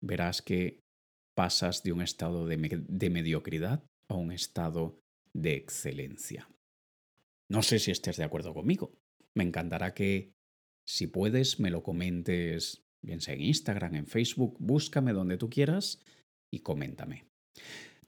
verás 0.00 0.42
que 0.42 0.80
pasas 1.34 1.82
de 1.82 1.92
un 1.92 2.02
estado 2.02 2.46
de, 2.46 2.56
mediocridad 3.10 3.84
a 4.08 4.14
un 4.14 4.32
estado 4.32 4.98
de 5.32 5.54
excelencia. 5.54 6.48
No 7.48 7.62
sé 7.62 7.78
si 7.78 7.90
estés 7.90 8.16
de 8.16 8.24
acuerdo 8.24 8.52
conmigo. 8.52 8.92
Me 9.34 9.44
encantará 9.44 9.94
que, 9.94 10.32
si 10.84 11.06
puedes, 11.06 11.60
me 11.60 11.70
lo 11.70 11.82
comentes, 11.82 12.82
bien 13.02 13.20
sea 13.20 13.34
en 13.34 13.42
Instagram, 13.42 13.94
en 13.94 14.06
Facebook, 14.06 14.56
búscame 14.58 15.12
donde 15.12 15.38
tú 15.38 15.48
quieras 15.48 16.02
y 16.50 16.60
coméntame. 16.60 17.26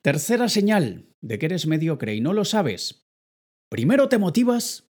Tercera 0.03 0.49
señal 0.49 1.07
de 1.21 1.39
que 1.39 1.47
eres 1.47 1.67
mediocre 1.67 2.15
y 2.15 2.21
no 2.21 2.33
lo 2.33 2.45
sabes. 2.45 3.07
Primero 3.71 4.09
te 4.09 4.19
motivas 4.19 4.91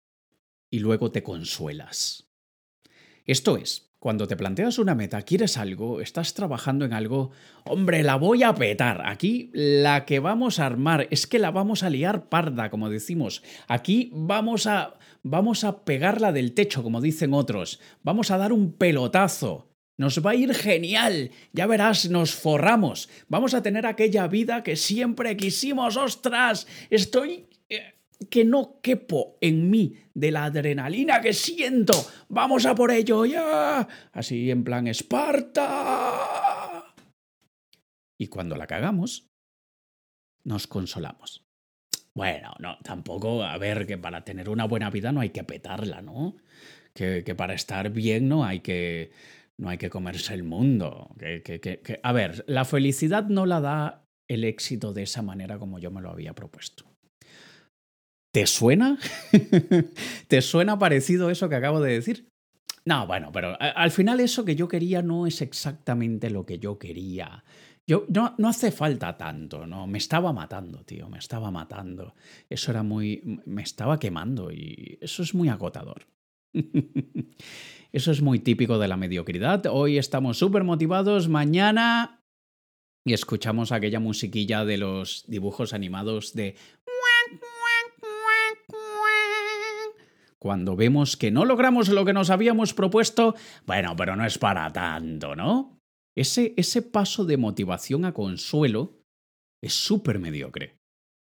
y 0.71 0.79
luego 0.79 1.11
te 1.11 1.21
consuelas. 1.21 2.30
Esto 3.25 3.57
es, 3.57 3.91
cuando 3.99 4.27
te 4.27 4.35
planteas 4.35 4.79
una 4.79 4.95
meta, 4.95 5.21
quieres 5.21 5.57
algo, 5.57 6.01
estás 6.01 6.33
trabajando 6.33 6.85
en 6.85 6.93
algo, 6.93 7.29
hombre, 7.65 8.01
la 8.01 8.15
voy 8.15 8.41
a 8.41 8.55
petar. 8.55 9.03
Aquí 9.05 9.51
la 9.53 10.05
que 10.05 10.19
vamos 10.19 10.59
a 10.59 10.65
armar 10.65 11.07
es 11.11 11.27
que 11.27 11.37
la 11.37 11.51
vamos 11.51 11.83
a 11.83 11.89
liar 11.91 12.27
parda, 12.27 12.71
como 12.71 12.89
decimos. 12.89 13.43
Aquí 13.67 14.09
vamos 14.13 14.65
a 14.65 14.95
vamos 15.23 15.63
a 15.63 15.83
pegarla 15.85 16.31
del 16.31 16.53
techo, 16.53 16.81
como 16.81 16.99
dicen 16.99 17.33
otros. 17.33 17.79
Vamos 18.01 18.31
a 18.31 18.39
dar 18.39 18.53
un 18.53 18.73
pelotazo. 18.73 19.69
Nos 19.97 20.25
va 20.25 20.31
a 20.31 20.35
ir 20.35 20.55
genial. 20.55 21.29
Ya 21.53 21.67
verás, 21.67 22.09
nos 22.09 22.33
forramos. 22.33 23.07
Vamos 23.27 23.53
a 23.53 23.61
tener 23.61 23.85
aquella 23.85 24.27
vida 24.27 24.63
que 24.63 24.77
siempre 24.77 25.37
quisimos. 25.37 25.95
¡Ostras! 25.95 26.65
Estoy 26.89 27.45
eh, 27.69 27.93
que 28.29 28.45
no 28.45 28.79
quepo 28.81 29.37
en 29.41 29.69
mí 29.69 29.97
de 30.13 30.31
la 30.31 30.45
adrenalina 30.45 31.21
que 31.21 31.33
siento. 31.33 31.93
Vamos 32.29 32.65
a 32.65 32.75
por 32.75 32.91
ello 32.91 33.25
ya. 33.25 33.87
Así 34.11 34.51
en 34.51 34.63
plan 34.63 34.87
Esparta. 34.87 36.13
Y 38.19 38.27
cuando 38.27 38.55
la 38.55 38.67
cagamos, 38.67 39.27
nos 40.43 40.67
consolamos. 40.67 41.43
Bueno, 42.13 42.53
no, 42.59 42.77
tampoco, 42.83 43.43
a 43.43 43.57
ver, 43.57 43.87
que 43.87 43.97
para 43.97 44.23
tener 44.23 44.49
una 44.49 44.65
buena 44.65 44.89
vida 44.89 45.11
no 45.11 45.21
hay 45.21 45.29
que 45.29 45.43
petarla, 45.43 46.01
¿no? 46.01 46.35
Que, 46.93 47.23
que 47.23 47.35
para 47.35 47.53
estar 47.53 47.89
bien 47.89 48.27
no 48.27 48.43
hay 48.43 48.59
que, 48.59 49.11
no 49.57 49.69
hay 49.69 49.77
que 49.77 49.89
comerse 49.89 50.33
el 50.33 50.43
mundo. 50.43 51.15
Que, 51.17 51.41
que, 51.41 51.99
a 52.03 52.11
ver, 52.11 52.43
la 52.47 52.65
felicidad 52.65 53.25
no 53.25 53.45
la 53.45 53.61
da 53.61 54.07
el 54.27 54.43
éxito 54.43 54.91
de 54.93 55.03
esa 55.03 55.21
manera 55.21 55.57
como 55.57 55.79
yo 55.79 55.91
me 55.91 56.01
lo 56.01 56.09
había 56.09 56.33
propuesto. 56.33 56.90
¿Te 58.31 58.47
suena? 58.47 58.97
¿Te 60.27 60.41
suena 60.41 60.79
parecido 60.79 61.29
eso 61.29 61.49
que 61.49 61.55
acabo 61.55 61.81
de 61.81 61.93
decir? 61.93 62.29
No, 62.85 63.05
bueno, 63.05 63.31
pero 63.31 63.57
al 63.59 63.91
final 63.91 64.19
eso 64.21 64.45
que 64.45 64.55
yo 64.55 64.67
quería 64.67 65.01
no 65.01 65.27
es 65.27 65.41
exactamente 65.41 66.29
lo 66.29 66.45
que 66.45 66.57
yo 66.57 66.79
quería. 66.79 67.43
Yo, 67.85 68.05
no, 68.09 68.33
no 68.37 68.47
hace 68.47 68.71
falta 68.71 69.17
tanto, 69.17 69.67
¿no? 69.67 69.85
Me 69.85 69.97
estaba 69.97 70.31
matando, 70.31 70.83
tío, 70.83 71.09
me 71.09 71.17
estaba 71.17 71.51
matando. 71.51 72.15
Eso 72.49 72.71
era 72.71 72.83
muy... 72.83 73.41
me 73.45 73.63
estaba 73.63 73.99
quemando 73.99 74.51
y 74.51 74.97
eso 75.01 75.23
es 75.23 75.33
muy 75.33 75.49
agotador. 75.49 76.07
Eso 77.93 78.11
es 78.11 78.21
muy 78.21 78.39
típico 78.39 78.79
de 78.79 78.87
la 78.87 78.95
mediocridad. 78.95 79.65
Hoy 79.65 79.97
estamos 79.97 80.37
súper 80.37 80.63
motivados, 80.63 81.27
mañana 81.27 82.21
y 83.03 83.13
escuchamos 83.13 83.71
aquella 83.71 83.99
musiquilla 83.99 84.63
de 84.63 84.77
los 84.77 85.25
dibujos 85.27 85.73
animados 85.73 86.33
de 86.33 86.55
Cuando 90.41 90.75
vemos 90.75 91.17
que 91.17 91.29
no 91.29 91.45
logramos 91.45 91.89
lo 91.89 92.03
que 92.03 92.13
nos 92.13 92.31
habíamos 92.31 92.73
propuesto, 92.73 93.35
bueno, 93.67 93.95
pero 93.95 94.15
no 94.15 94.25
es 94.25 94.39
para 94.39 94.73
tanto, 94.73 95.35
¿no? 95.35 95.77
Ese, 96.15 96.55
ese 96.57 96.81
paso 96.81 97.25
de 97.25 97.37
motivación 97.37 98.05
a 98.05 98.13
consuelo 98.15 99.03
es 99.61 99.75
súper 99.75 100.17
mediocre. 100.17 100.79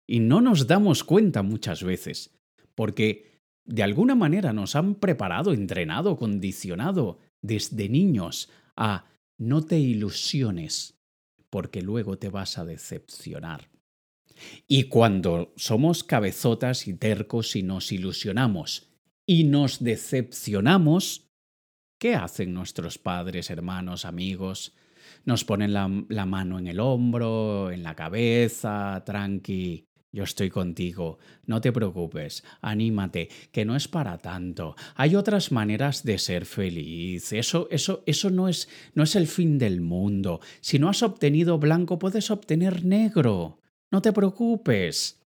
Y 0.09 0.19
no 0.19 0.41
nos 0.41 0.65
damos 0.65 1.03
cuenta 1.03 1.43
muchas 1.43 1.83
veces, 1.83 2.35
porque 2.73 3.39
de 3.65 3.83
alguna 3.83 4.15
manera 4.15 4.51
nos 4.51 4.75
han 4.75 4.95
preparado, 4.95 5.53
entrenado, 5.53 6.17
condicionado 6.17 7.19
desde 7.39 7.89
niños 7.89 8.49
a 8.75 9.05
no 9.37 9.63
te 9.63 9.77
ilusiones, 9.77 10.97
porque 11.51 11.83
luego 11.83 12.17
te 12.17 12.29
vas 12.29 12.57
a 12.57 12.65
decepcionar. 12.65 13.69
Y 14.67 14.85
cuando 14.85 15.53
somos 15.55 16.03
cabezotas 16.03 16.87
y 16.87 16.95
tercos 16.95 17.55
y 17.55 17.61
nos 17.61 17.91
ilusionamos 17.91 18.89
y 19.25 19.45
nos 19.45 19.83
decepcionamos, 19.83 21.29
¿qué 21.97 22.15
hacen 22.15 22.53
nuestros 22.53 22.97
padres, 22.97 23.49
hermanos, 23.49 24.05
amigos? 24.05 24.75
Nos 25.25 25.45
ponen 25.45 25.73
la, 25.73 25.87
mano 25.87 26.59
en 26.59 26.67
el 26.67 26.79
hombro, 26.79 27.71
en 27.71 27.83
la 27.83 27.95
cabeza, 27.95 29.03
tranqui. 29.05 29.85
Yo 30.11 30.25
estoy 30.25 30.51
contigo, 30.51 31.17
no 31.47 31.59
te 31.59 31.71
preocupes, 31.71 32.43
anímate, 32.61 33.29
que 33.51 33.65
no 33.65 33.75
es 33.75 33.87
para 33.87 34.19
tanto. 34.19 34.75
Hay 34.93 35.15
otras 35.15 35.51
maneras 35.51 36.03
de 36.03 36.19
ser 36.19 36.45
feliz. 36.45 37.33
Eso, 37.33 37.67
eso, 37.71 38.03
eso 38.05 38.29
no 38.29 38.47
es, 38.47 38.69
no 38.93 39.03
es 39.03 39.15
el 39.15 39.25
fin 39.25 39.57
del 39.57 39.81
mundo. 39.81 40.39
Si 40.61 40.77
no 40.77 40.87
has 40.87 41.01
obtenido 41.01 41.57
blanco, 41.57 41.97
puedes 41.97 42.29
obtener 42.29 42.85
negro. 42.85 43.57
No 43.91 44.03
te 44.03 44.13
preocupes. 44.13 45.19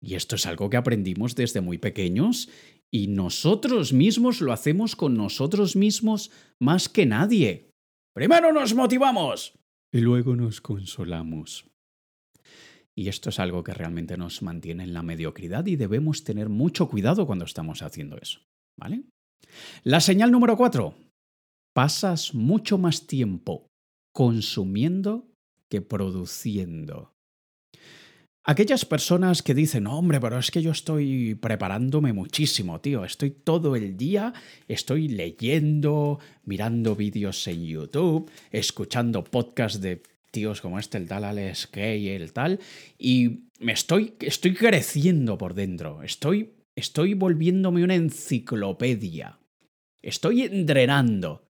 Y 0.00 0.14
esto 0.14 0.36
es 0.36 0.46
algo 0.46 0.68
que 0.68 0.76
aprendimos 0.76 1.34
desde 1.34 1.60
muy 1.60 1.78
pequeños 1.78 2.48
y 2.92 3.08
nosotros 3.08 3.92
mismos 3.92 4.40
lo 4.40 4.52
hacemos 4.52 4.94
con 4.96 5.16
nosotros 5.16 5.76
mismos 5.76 6.30
más 6.60 6.88
que 6.88 7.06
nadie. 7.06 7.70
Primero 8.14 8.52
nos 8.52 8.74
motivamos 8.74 9.54
y 9.92 10.00
luego 10.00 10.36
nos 10.36 10.60
consolamos. 10.60 11.66
Y 12.94 13.08
esto 13.08 13.30
es 13.30 13.38
algo 13.38 13.64
que 13.64 13.72
realmente 13.72 14.16
nos 14.18 14.42
mantiene 14.42 14.84
en 14.84 14.92
la 14.92 15.02
mediocridad 15.02 15.66
y 15.66 15.76
debemos 15.76 16.24
tener 16.24 16.48
mucho 16.48 16.88
cuidado 16.88 17.26
cuando 17.26 17.44
estamos 17.44 17.82
haciendo 17.82 18.18
eso. 18.20 18.40
¿Vale? 18.78 19.04
La 19.84 20.00
señal 20.00 20.30
número 20.30 20.56
cuatro. 20.56 20.94
Pasas 21.74 22.34
mucho 22.34 22.76
más 22.76 23.06
tiempo 23.06 23.66
consumiendo 24.12 25.26
que 25.70 25.80
produciendo. 25.80 27.14
Aquellas 28.44 28.84
personas 28.84 29.40
que 29.40 29.54
dicen, 29.54 29.86
hombre, 29.86 30.18
pero 30.18 30.36
es 30.36 30.50
que 30.50 30.62
yo 30.62 30.72
estoy 30.72 31.36
preparándome 31.36 32.12
muchísimo, 32.12 32.80
tío, 32.80 33.04
estoy 33.04 33.30
todo 33.30 33.76
el 33.76 33.96
día, 33.96 34.32
estoy 34.66 35.06
leyendo, 35.06 36.18
mirando 36.44 36.96
vídeos 36.96 37.46
en 37.46 37.64
YouTube, 37.64 38.28
escuchando 38.50 39.22
podcasts 39.22 39.80
de 39.80 40.02
tíos 40.32 40.60
como 40.60 40.80
este, 40.80 40.98
el 40.98 41.06
tal 41.06 41.22
Alex 41.22 41.68
Kay, 41.68 42.08
el 42.08 42.32
tal, 42.32 42.58
y 42.98 43.44
me 43.60 43.72
estoy, 43.72 44.14
estoy 44.18 44.54
creciendo 44.54 45.38
por 45.38 45.54
dentro, 45.54 46.02
estoy, 46.02 46.54
estoy 46.74 47.14
volviéndome 47.14 47.84
una 47.84 47.94
enciclopedia, 47.94 49.38
estoy 50.02 50.42
entrenando. 50.42 51.46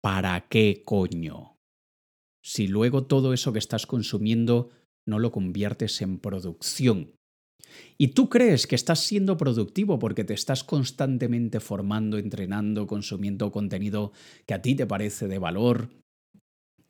¿Para 0.00 0.46
qué 0.48 0.82
coño? 0.84 1.58
Si 2.42 2.68
luego 2.68 3.04
todo 3.04 3.34
eso 3.34 3.52
que 3.52 3.58
estás 3.58 3.86
consumiendo 3.86 4.70
no 5.10 5.18
lo 5.18 5.30
conviertes 5.30 6.00
en 6.00 6.18
producción. 6.18 7.12
Y 7.98 8.08
tú 8.08 8.28
crees 8.28 8.66
que 8.66 8.74
estás 8.74 9.00
siendo 9.00 9.36
productivo 9.36 9.98
porque 9.98 10.24
te 10.24 10.34
estás 10.34 10.64
constantemente 10.64 11.60
formando, 11.60 12.18
entrenando, 12.18 12.86
consumiendo 12.86 13.52
contenido 13.52 14.12
que 14.46 14.54
a 14.54 14.62
ti 14.62 14.74
te 14.74 14.86
parece 14.86 15.28
de 15.28 15.38
valor. 15.38 15.90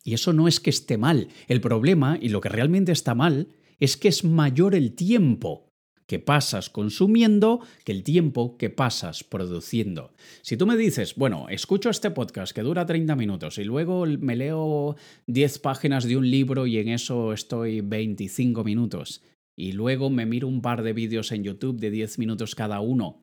Y 0.03 0.13
eso 0.13 0.33
no 0.33 0.47
es 0.47 0.59
que 0.59 0.69
esté 0.69 0.97
mal. 0.97 1.27
El 1.47 1.61
problema, 1.61 2.17
y 2.19 2.29
lo 2.29 2.41
que 2.41 2.49
realmente 2.49 2.91
está 2.91 3.13
mal, 3.13 3.49
es 3.79 3.97
que 3.97 4.07
es 4.07 4.23
mayor 4.23 4.73
el 4.73 4.93
tiempo 4.93 5.70
que 6.11 6.19
pasas 6.19 6.69
consumiendo 6.69 7.61
que 7.85 7.93
el 7.93 8.03
tiempo 8.03 8.57
que 8.57 8.69
pasas 8.69 9.23
produciendo. 9.23 10.11
Si 10.41 10.57
tú 10.57 10.67
me 10.67 10.75
dices, 10.75 11.15
bueno, 11.15 11.47
escucho 11.47 11.89
este 11.89 12.11
podcast 12.11 12.53
que 12.53 12.63
dura 12.63 12.85
30 12.85 13.15
minutos 13.15 13.57
y 13.57 13.63
luego 13.63 14.05
me 14.05 14.35
leo 14.35 14.97
10 15.27 15.59
páginas 15.59 16.03
de 16.03 16.17
un 16.17 16.29
libro 16.29 16.67
y 16.67 16.79
en 16.79 16.89
eso 16.89 17.31
estoy 17.31 17.79
25 17.79 18.65
minutos, 18.65 19.23
y 19.57 19.71
luego 19.71 20.09
me 20.09 20.25
miro 20.25 20.49
un 20.49 20.61
par 20.61 20.83
de 20.83 20.91
vídeos 20.91 21.31
en 21.31 21.45
YouTube 21.45 21.79
de 21.79 21.91
10 21.91 22.19
minutos 22.19 22.55
cada 22.55 22.81
uno, 22.81 23.21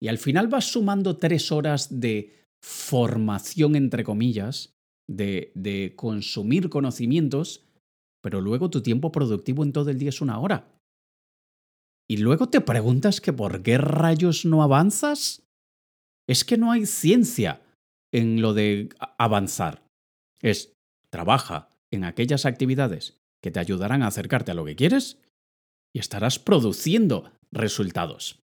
y 0.00 0.08
al 0.08 0.18
final 0.18 0.48
vas 0.48 0.64
sumando 0.64 1.18
3 1.18 1.52
horas 1.52 2.00
de 2.00 2.32
formación, 2.60 3.76
entre 3.76 4.02
comillas, 4.02 4.72
de, 5.08 5.52
de 5.54 5.92
consumir 5.94 6.70
conocimientos, 6.70 7.62
pero 8.20 8.40
luego 8.40 8.68
tu 8.68 8.82
tiempo 8.82 9.12
productivo 9.12 9.62
en 9.62 9.70
todo 9.70 9.90
el 9.90 9.98
día 10.00 10.08
es 10.08 10.20
una 10.20 10.40
hora. 10.40 10.75
Y 12.08 12.18
luego 12.18 12.48
te 12.48 12.60
preguntas 12.60 13.20
que 13.20 13.32
por 13.32 13.62
qué 13.62 13.78
rayos 13.78 14.44
no 14.44 14.62
avanzas. 14.62 15.42
Es 16.28 16.44
que 16.44 16.56
no 16.56 16.70
hay 16.70 16.86
ciencia 16.86 17.62
en 18.12 18.40
lo 18.40 18.54
de 18.54 18.88
avanzar. 19.18 19.82
Es 20.40 20.72
trabaja 21.10 21.68
en 21.90 22.04
aquellas 22.04 22.46
actividades 22.46 23.16
que 23.42 23.50
te 23.50 23.60
ayudarán 23.60 24.02
a 24.02 24.08
acercarte 24.08 24.52
a 24.52 24.54
lo 24.54 24.64
que 24.64 24.76
quieres 24.76 25.18
y 25.94 25.98
estarás 25.98 26.38
produciendo 26.38 27.30
resultados. 27.52 28.40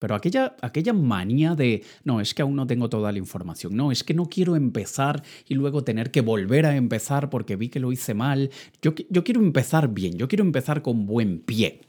Pero 0.00 0.16
aquella, 0.16 0.56
aquella 0.62 0.92
manía 0.92 1.54
de, 1.54 1.84
no, 2.02 2.20
es 2.20 2.34
que 2.34 2.42
aún 2.42 2.56
no 2.56 2.66
tengo 2.66 2.88
toda 2.88 3.12
la 3.12 3.18
información, 3.18 3.76
no, 3.76 3.92
es 3.92 4.02
que 4.02 4.14
no 4.14 4.28
quiero 4.28 4.56
empezar 4.56 5.22
y 5.46 5.54
luego 5.54 5.84
tener 5.84 6.10
que 6.10 6.22
volver 6.22 6.66
a 6.66 6.74
empezar 6.74 7.30
porque 7.30 7.54
vi 7.54 7.68
que 7.68 7.78
lo 7.78 7.92
hice 7.92 8.12
mal, 8.12 8.50
yo, 8.82 8.94
yo 9.10 9.22
quiero 9.22 9.40
empezar 9.40 9.94
bien, 9.94 10.18
yo 10.18 10.26
quiero 10.26 10.44
empezar 10.44 10.82
con 10.82 11.06
buen 11.06 11.38
pie 11.38 11.82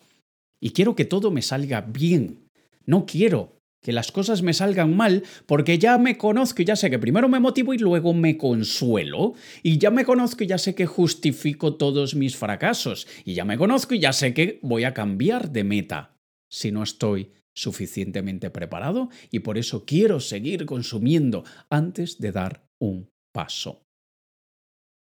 y 0.63 0.69
quiero 0.69 0.95
que 0.95 1.03
todo 1.03 1.29
me 1.29 1.41
salga 1.41 1.81
bien. 1.81 2.47
No 2.85 3.05
quiero 3.05 3.59
que 3.81 3.91
las 3.91 4.13
cosas 4.13 4.43
me 4.43 4.53
salgan 4.53 4.95
mal 4.95 5.23
porque 5.45 5.77
ya 5.77 5.97
me 5.97 6.17
conozco 6.17 6.61
y 6.61 6.65
ya 6.65 6.77
sé 6.77 6.89
que 6.89 6.99
primero 6.99 7.27
me 7.27 7.41
motivo 7.41 7.73
y 7.73 7.77
luego 7.79 8.13
me 8.13 8.37
consuelo. 8.37 9.33
Y 9.61 9.77
ya 9.77 9.91
me 9.91 10.05
conozco 10.05 10.45
y 10.45 10.47
ya 10.47 10.57
sé 10.57 10.73
que 10.73 10.85
justifico 10.85 11.75
todos 11.75 12.15
mis 12.15 12.37
fracasos. 12.37 13.07
Y 13.25 13.33
ya 13.33 13.43
me 13.43 13.57
conozco 13.57 13.93
y 13.93 13.99
ya 13.99 14.13
sé 14.13 14.33
que 14.33 14.59
voy 14.61 14.85
a 14.85 14.93
cambiar 14.93 15.51
de 15.51 15.65
meta. 15.65 16.15
si 16.47 16.71
no 16.71 16.83
estoy 16.83 17.31
suficientemente 17.53 18.49
preparado 18.49 19.09
y 19.31 19.39
por 19.39 19.57
eso 19.57 19.83
quiero 19.85 20.21
seguir 20.21 20.65
consumiendo 20.65 21.43
antes 21.69 22.19
de 22.19 22.31
dar 22.31 22.63
un 22.79 23.09
paso. 23.33 23.82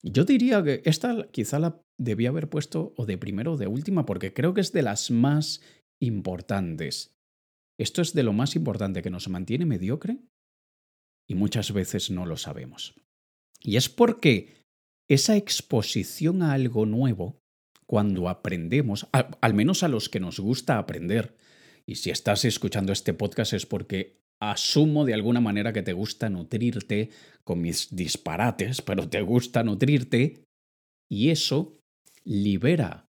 Yo 0.03 0.25
diría 0.25 0.63
que 0.63 0.83
esta 0.85 1.29
quizá 1.31 1.59
la 1.59 1.83
debía 1.99 2.29
haber 2.29 2.49
puesto 2.49 2.95
o 2.97 3.07
de 3.07 3.19
primero 3.19 3.55
o 3.55 3.57
de 3.57 3.67
última 3.67 4.07
porque 4.07 4.33
creo 4.33 4.55
que 4.55 4.61
es 4.61 4.73
de 4.73 4.83
las 4.83 5.11
más 5.11 5.61
importantes. 6.01 7.17
Esto 7.79 8.03
es 8.03 8.13
de 8.13 8.23
lo 8.23 8.33
más 8.33 8.57
importante 8.57 9.03
que 9.03 9.11
nos 9.11 9.29
mantiene 9.29 9.67
mediocre 9.67 10.19
y 11.29 11.35
muchas 11.35 11.73
veces 11.73 12.11
no 12.11 12.27
lo 12.27 12.37
sabemos. 12.37 12.95
Y 13.61 13.77
es 13.77 13.89
porque 13.89 14.59
esa 15.09 15.37
exposición 15.37 16.43
a 16.43 16.53
algo 16.53 16.87
nuevo, 16.87 17.41
cuando 17.87 18.29
aprendemos, 18.29 19.09
al, 19.13 19.55
menos 19.55 19.83
a 19.83 19.89
los 19.89 20.09
que 20.09 20.21
nos 20.21 20.39
gusta 20.39 20.79
aprender, 20.79 21.37
y 21.87 21.97
si 21.97 22.11
estás 22.11 22.45
escuchando 22.45 22.93
este 22.93 23.15
podcast 23.15 23.55
es 23.55 23.65
porque 23.65 24.21
asumo 24.41 25.05
de 25.05 25.15
alguna 25.15 25.41
manera 25.41 25.73
que 25.73 25.83
te 25.83 25.93
gusta 25.93 26.29
nutrirte 26.31 27.11
con 27.45 27.61
mis 27.61 27.95
disparates, 27.95 28.83
pero 28.83 29.09
te 29.09 29.23
gusta 29.23 29.63
nutrirte, 29.63 30.45
y 31.11 31.31
eso 31.31 31.79
libera 32.25 33.07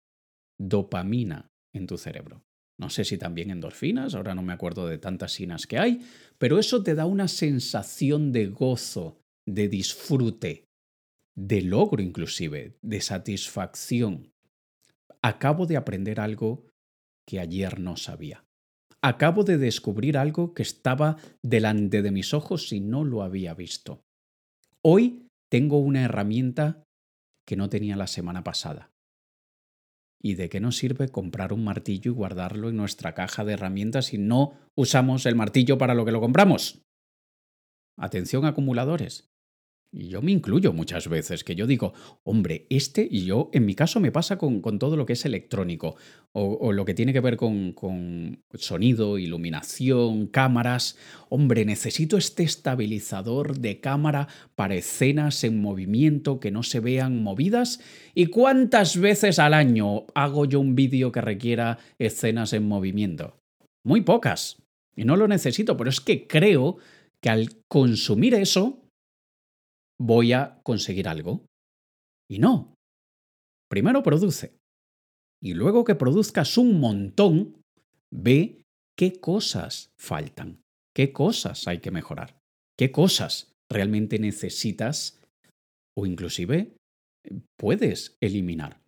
dopamina 0.58 1.48
en 1.74 1.86
tu 1.86 1.98
cerebro. 1.98 2.42
No 2.80 2.90
sé 2.90 3.04
si 3.04 3.18
también 3.18 3.50
endorfinas, 3.50 4.14
ahora 4.14 4.34
no 4.34 4.42
me 4.42 4.52
acuerdo 4.52 4.86
de 4.86 4.98
tantas 4.98 5.32
sinas 5.32 5.66
que 5.66 5.78
hay, 5.78 6.00
pero 6.38 6.58
eso 6.58 6.82
te 6.84 6.94
da 6.94 7.06
una 7.06 7.26
sensación 7.26 8.30
de 8.30 8.46
gozo, 8.46 9.20
de 9.46 9.68
disfrute, 9.68 10.64
de 11.36 11.62
logro 11.62 12.00
inclusive, 12.02 12.76
de 12.82 13.00
satisfacción. 13.00 14.30
Acabo 15.22 15.66
de 15.66 15.76
aprender 15.76 16.20
algo 16.20 16.66
que 17.26 17.40
ayer 17.40 17.80
no 17.80 17.96
sabía. 17.96 18.44
Acabo 19.02 19.44
de 19.44 19.58
descubrir 19.58 20.18
algo 20.18 20.54
que 20.54 20.62
estaba 20.62 21.18
delante 21.42 22.02
de 22.02 22.10
mis 22.10 22.34
ojos 22.34 22.72
y 22.72 22.80
no 22.80 23.04
lo 23.04 23.22
había 23.22 23.54
visto. 23.54 24.02
Hoy 24.82 25.28
tengo 25.50 25.78
una 25.78 26.02
herramienta 26.02 26.82
que 27.46 27.56
no 27.56 27.68
tenía 27.68 27.96
la 27.96 28.08
semana 28.08 28.42
pasada. 28.42 28.90
¿Y 30.20 30.34
de 30.34 30.48
qué 30.48 30.58
nos 30.58 30.76
sirve 30.76 31.08
comprar 31.08 31.52
un 31.52 31.62
martillo 31.62 32.10
y 32.10 32.14
guardarlo 32.14 32.70
en 32.70 32.76
nuestra 32.76 33.14
caja 33.14 33.44
de 33.44 33.52
herramientas 33.52 34.06
si 34.06 34.18
no 34.18 34.58
usamos 34.76 35.26
el 35.26 35.36
martillo 35.36 35.78
para 35.78 35.94
lo 35.94 36.04
que 36.04 36.12
lo 36.12 36.20
compramos? 36.20 36.82
Atención 37.96 38.44
acumuladores. 38.46 39.28
Y 39.90 40.08
yo 40.08 40.20
me 40.20 40.32
incluyo 40.32 40.74
muchas 40.74 41.08
veces, 41.08 41.44
que 41.44 41.54
yo 41.54 41.66
digo, 41.66 41.94
hombre, 42.22 42.66
este, 42.68 43.08
y 43.10 43.24
yo, 43.24 43.48
en 43.54 43.64
mi 43.64 43.74
caso 43.74 44.00
me 44.00 44.12
pasa 44.12 44.36
con, 44.36 44.60
todo 44.78 44.96
lo 44.96 45.06
que 45.06 45.14
es 45.14 45.24
electrónico, 45.24 45.96
o, 46.32 46.72
lo 46.72 46.84
que 46.84 46.92
tiene 46.92 47.14
que 47.14 47.20
ver 47.20 47.38
con, 47.38 47.72
con, 47.72 48.44
sonido, 48.52 49.18
iluminación, 49.18 50.26
cámaras. 50.26 50.98
Hombre, 51.30 51.64
necesito 51.64 52.18
este 52.18 52.42
estabilizador 52.42 53.58
de 53.58 53.80
cámara 53.80 54.28
para 54.54 54.74
escenas 54.74 55.42
en 55.42 55.62
movimiento 55.62 56.38
que 56.38 56.50
no 56.50 56.62
se 56.62 56.80
vean 56.80 57.22
movidas. 57.22 57.80
¿Y 58.14 58.26
cuántas 58.26 58.98
veces 58.98 59.38
al 59.38 59.54
año 59.54 60.04
hago 60.14 60.44
yo 60.44 60.60
un 60.60 60.74
vídeo 60.74 61.12
que 61.12 61.22
requiera 61.22 61.78
escenas 61.98 62.52
en 62.52 62.68
movimiento? 62.68 63.38
Muy 63.84 64.02
pocas. 64.02 64.62
Y 64.94 65.04
no 65.04 65.16
lo 65.16 65.28
necesito, 65.28 65.78
pero 65.78 65.88
es 65.88 66.00
que 66.00 66.26
creo 66.26 66.76
que 67.22 67.30
al 67.30 67.48
consumir 67.68 68.34
eso, 68.34 68.87
voy 70.00 70.32
a 70.32 70.60
conseguir 70.62 71.08
algo. 71.08 71.46
Y 72.30 72.38
no. 72.38 72.74
Primero 73.70 74.02
produce. 74.02 74.56
Y 75.42 75.54
luego 75.54 75.84
que 75.84 75.94
produzcas 75.94 76.58
un 76.58 76.80
montón, 76.80 77.62
ve 78.12 78.62
qué 78.96 79.20
cosas 79.20 79.90
faltan, 79.98 80.60
qué 80.94 81.12
cosas 81.12 81.68
hay 81.68 81.78
que 81.78 81.90
mejorar, 81.90 82.38
qué 82.76 82.90
cosas 82.90 83.52
realmente 83.70 84.18
necesitas 84.18 85.20
o 85.96 86.06
inclusive 86.06 86.74
puedes 87.58 88.16
eliminar. 88.20 88.80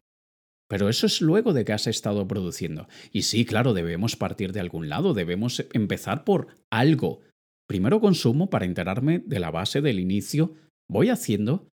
Pero 0.68 0.88
eso 0.88 1.06
es 1.06 1.20
luego 1.20 1.52
de 1.52 1.64
que 1.64 1.72
has 1.72 1.86
estado 1.88 2.26
produciendo. 2.28 2.88
Y 3.12 3.22
sí, 3.22 3.44
claro, 3.44 3.74
debemos 3.74 4.16
partir 4.16 4.52
de 4.52 4.60
algún 4.60 4.88
lado, 4.88 5.14
debemos 5.14 5.66
empezar 5.72 6.24
por 6.24 6.48
algo. 6.70 7.20
Primero 7.68 8.00
consumo 8.00 8.50
para 8.50 8.66
enterarme 8.66 9.18
de 9.18 9.40
la 9.40 9.50
base 9.50 9.80
del 9.80 9.98
inicio 9.98 10.54
voy 10.90 11.08
haciendo 11.08 11.68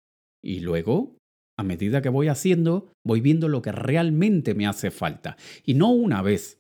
y 0.44 0.60
luego, 0.60 1.18
a 1.58 1.64
medida 1.64 2.02
que 2.02 2.10
voy 2.10 2.28
haciendo, 2.28 2.92
voy 3.04 3.22
viendo 3.22 3.48
lo 3.48 3.62
que 3.62 3.72
realmente 3.72 4.54
me 4.54 4.68
hace 4.68 4.92
falta. 4.92 5.38
Y 5.64 5.74
no 5.74 5.90
una 5.90 6.22
vez. 6.22 6.60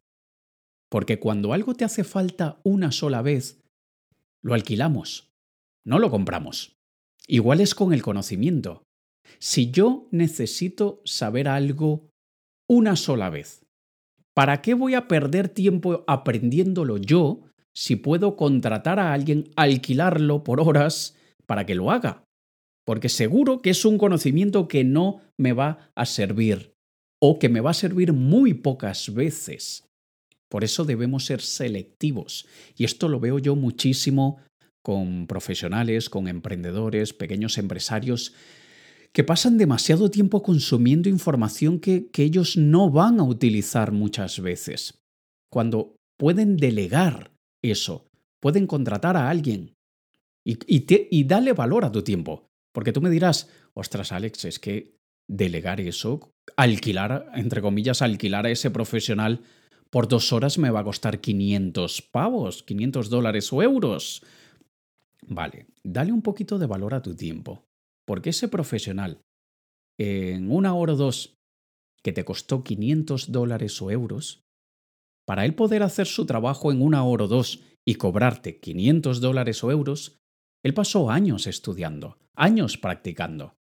Porque 0.89 1.19
cuando 1.19 1.53
algo 1.53 1.75
te 1.75 1.83
hace 1.83 2.03
falta 2.03 2.59
una 2.63 2.91
sola 2.91 3.21
vez, 3.21 3.61
lo 4.41 4.53
alquilamos, 4.53 5.27
no 5.85 5.99
lo 5.99 6.09
compramos. 6.09 6.77
Igual 7.27 7.59
es 7.59 7.75
con 7.75 7.93
el 7.93 8.01
conocimiento. 8.01 8.83
Si 9.39 9.71
yo 9.71 10.07
necesito 10.11 11.01
saber 11.03 11.47
algo 11.47 12.07
una 12.69 12.95
sola 12.95 13.29
vez, 13.29 13.65
¿para 14.33 14.61
qué 14.61 14.73
voy 14.75 14.93
a 14.93 15.07
perder 15.07 15.49
tiempo 15.49 16.03
aprendiéndolo 16.07 16.97
yo 16.97 17.41
si 17.75 17.97
puedo 17.97 18.37
contratar 18.37 18.99
a 18.99 19.11
alguien, 19.11 19.51
alquilarlo 19.55 20.43
por 20.43 20.61
horas 20.61 21.17
para 21.45 21.65
que 21.65 21.75
lo 21.75 21.91
haga? 21.91 22.24
Porque 22.85 23.09
seguro 23.09 23.61
que 23.61 23.71
es 23.71 23.83
un 23.83 23.97
conocimiento 23.97 24.67
que 24.67 24.83
no 24.83 25.21
me 25.37 25.53
va 25.53 25.91
a 25.95 26.05
servir 26.05 26.75
o 27.19 27.39
que 27.39 27.49
me 27.49 27.59
va 27.59 27.71
a 27.71 27.73
servir 27.73 28.13
muy 28.13 28.53
pocas 28.53 29.13
veces. 29.13 29.83
Por 30.49 30.63
eso 30.63 30.85
debemos 30.85 31.25
ser 31.25 31.41
selectivos. 31.41 32.45
Y 32.77 32.85
esto 32.85 33.09
lo 33.09 33.19
veo 33.19 33.39
yo 33.39 33.55
muchísimo 33.55 34.39
con 34.83 35.25
profesionales, 35.25 36.09
con 36.09 36.27
emprendedores, 36.27 37.13
pequeños 37.13 37.57
empresarios, 37.57 38.33
que 39.11 39.23
pasan 39.23 39.57
demasiado 39.57 40.11
tiempo 40.11 40.43
consumiendo 40.43 41.09
información 41.09 41.79
que, 41.79 42.09
ellos 42.17 42.57
no 42.57 42.91
van 42.91 43.19
a 43.19 43.23
utilizar 43.23 43.91
muchas 43.91 44.39
veces. 44.39 45.01
Cuando 45.49 45.95
pueden 46.17 46.57
delegar 46.57 47.31
eso, 47.63 48.07
pueden 48.39 48.67
contratar 48.67 49.17
a 49.17 49.29
alguien 49.29 49.73
y, 50.45 50.59
y 50.67 51.23
darle 51.23 51.53
valor 51.53 51.85
a 51.85 51.91
tu 51.91 52.03
tiempo. 52.03 52.45
Porque 52.75 52.91
tú 52.91 52.99
me 52.99 53.09
dirás, 53.09 53.49
ostras, 53.73 54.11
Alex, 54.11 54.43
es 54.43 54.59
que 54.59 54.97
delegar 55.29 55.79
eso, 55.79 56.33
alquilar, 56.57 57.31
entre 57.33 57.61
comillas, 57.61 58.01
alquilar 58.01 58.45
a 58.45 58.51
ese 58.51 58.69
profesional 58.69 59.43
por 59.89 60.09
dos 60.09 60.33
horas 60.33 60.57
me 60.57 60.69
va 60.69 60.81
a 60.81 60.83
costar 60.83 61.21
500 61.21 62.01
pavos, 62.01 62.63
500 62.63 63.09
dólares 63.09 63.53
o 63.53 63.63
euros. 63.63 64.23
Vale, 65.25 65.67
dale 65.85 66.11
un 66.11 66.21
poquito 66.21 66.59
de 66.59 66.65
valor 66.65 66.93
a 66.93 67.01
tu 67.01 67.15
tiempo. 67.15 67.63
Porque 68.05 68.31
ese 68.31 68.49
profesional, 68.49 69.21
en 69.97 70.51
una 70.51 70.75
hora 70.75 70.93
o 70.93 70.97
dos, 70.97 71.37
que 72.03 72.11
te 72.11 72.25
costó 72.25 72.65
500 72.65 73.31
dólares 73.31 73.81
o 73.81 73.89
euros, 73.89 74.43
para 75.25 75.45
él 75.45 75.55
poder 75.55 75.81
hacer 75.81 76.07
su 76.07 76.25
trabajo 76.25 76.73
en 76.73 76.81
una 76.81 77.05
hora 77.05 77.23
o 77.23 77.27
dos 77.29 77.61
y 77.85 77.95
cobrarte 77.95 78.59
500 78.59 79.21
dólares 79.21 79.63
o 79.63 79.71
euros, 79.71 80.19
él 80.61 80.73
pasó 80.73 81.09
años 81.09 81.47
estudiando, 81.47 82.17
años 82.35 82.77
practicando. 82.77 83.55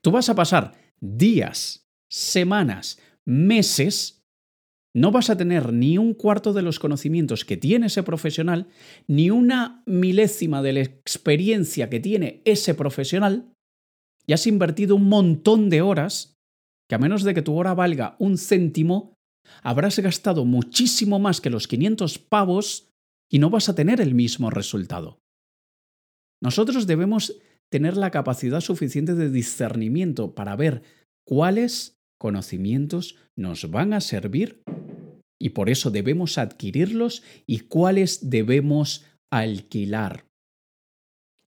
Tú 0.00 0.10
vas 0.10 0.28
a 0.28 0.34
pasar 0.34 0.72
días, 1.00 1.88
semanas, 2.10 2.98
meses, 3.24 4.24
no 4.94 5.10
vas 5.10 5.28
a 5.28 5.36
tener 5.36 5.72
ni 5.72 5.98
un 5.98 6.14
cuarto 6.14 6.52
de 6.52 6.62
los 6.62 6.78
conocimientos 6.78 7.44
que 7.44 7.56
tiene 7.56 7.86
ese 7.86 8.02
profesional, 8.02 8.68
ni 9.08 9.30
una 9.30 9.82
milésima 9.86 10.62
de 10.62 10.72
la 10.72 10.80
experiencia 10.80 11.90
que 11.90 12.00
tiene 12.00 12.42
ese 12.44 12.74
profesional, 12.74 13.52
y 14.26 14.32
has 14.32 14.46
invertido 14.46 14.94
un 14.94 15.08
montón 15.08 15.68
de 15.68 15.82
horas, 15.82 16.36
que 16.88 16.94
a 16.94 16.98
menos 16.98 17.24
de 17.24 17.34
que 17.34 17.42
tu 17.42 17.56
hora 17.56 17.74
valga 17.74 18.14
un 18.18 18.38
céntimo, 18.38 19.14
habrás 19.62 19.98
gastado 19.98 20.44
muchísimo 20.44 21.18
más 21.18 21.40
que 21.40 21.50
los 21.50 21.66
500 21.66 22.18
pavos 22.18 22.88
y 23.30 23.38
no 23.38 23.50
vas 23.50 23.68
a 23.68 23.74
tener 23.74 24.00
el 24.00 24.14
mismo 24.14 24.50
resultado. 24.50 25.18
Nosotros 26.40 26.86
debemos 26.86 27.36
tener 27.74 27.96
la 27.96 28.12
capacidad 28.12 28.60
suficiente 28.60 29.16
de 29.16 29.30
discernimiento 29.30 30.36
para 30.36 30.54
ver 30.54 30.84
cuáles 31.26 31.98
conocimientos 32.20 33.16
nos 33.34 33.68
van 33.68 33.94
a 33.94 34.00
servir 34.00 34.62
y 35.40 35.48
por 35.48 35.68
eso 35.68 35.90
debemos 35.90 36.38
adquirirlos 36.38 37.24
y 37.48 37.62
cuáles 37.66 38.30
debemos 38.30 39.04
alquilar. 39.28 40.28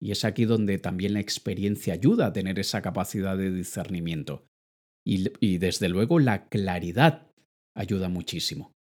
Y 0.02 0.10
es 0.10 0.24
aquí 0.24 0.46
donde 0.46 0.78
también 0.78 1.12
la 1.12 1.20
experiencia 1.20 1.94
ayuda 1.94 2.26
a 2.26 2.32
tener 2.32 2.58
esa 2.58 2.82
capacidad 2.82 3.38
de 3.38 3.52
discernimiento. 3.52 4.48
Y, 5.06 5.30
y, 5.38 5.58
desde 5.58 5.88
luego 5.88 6.18
la 6.18 6.48
claridad 6.48 7.30
ayuda 7.76 8.08
muchísimo. 8.08 8.72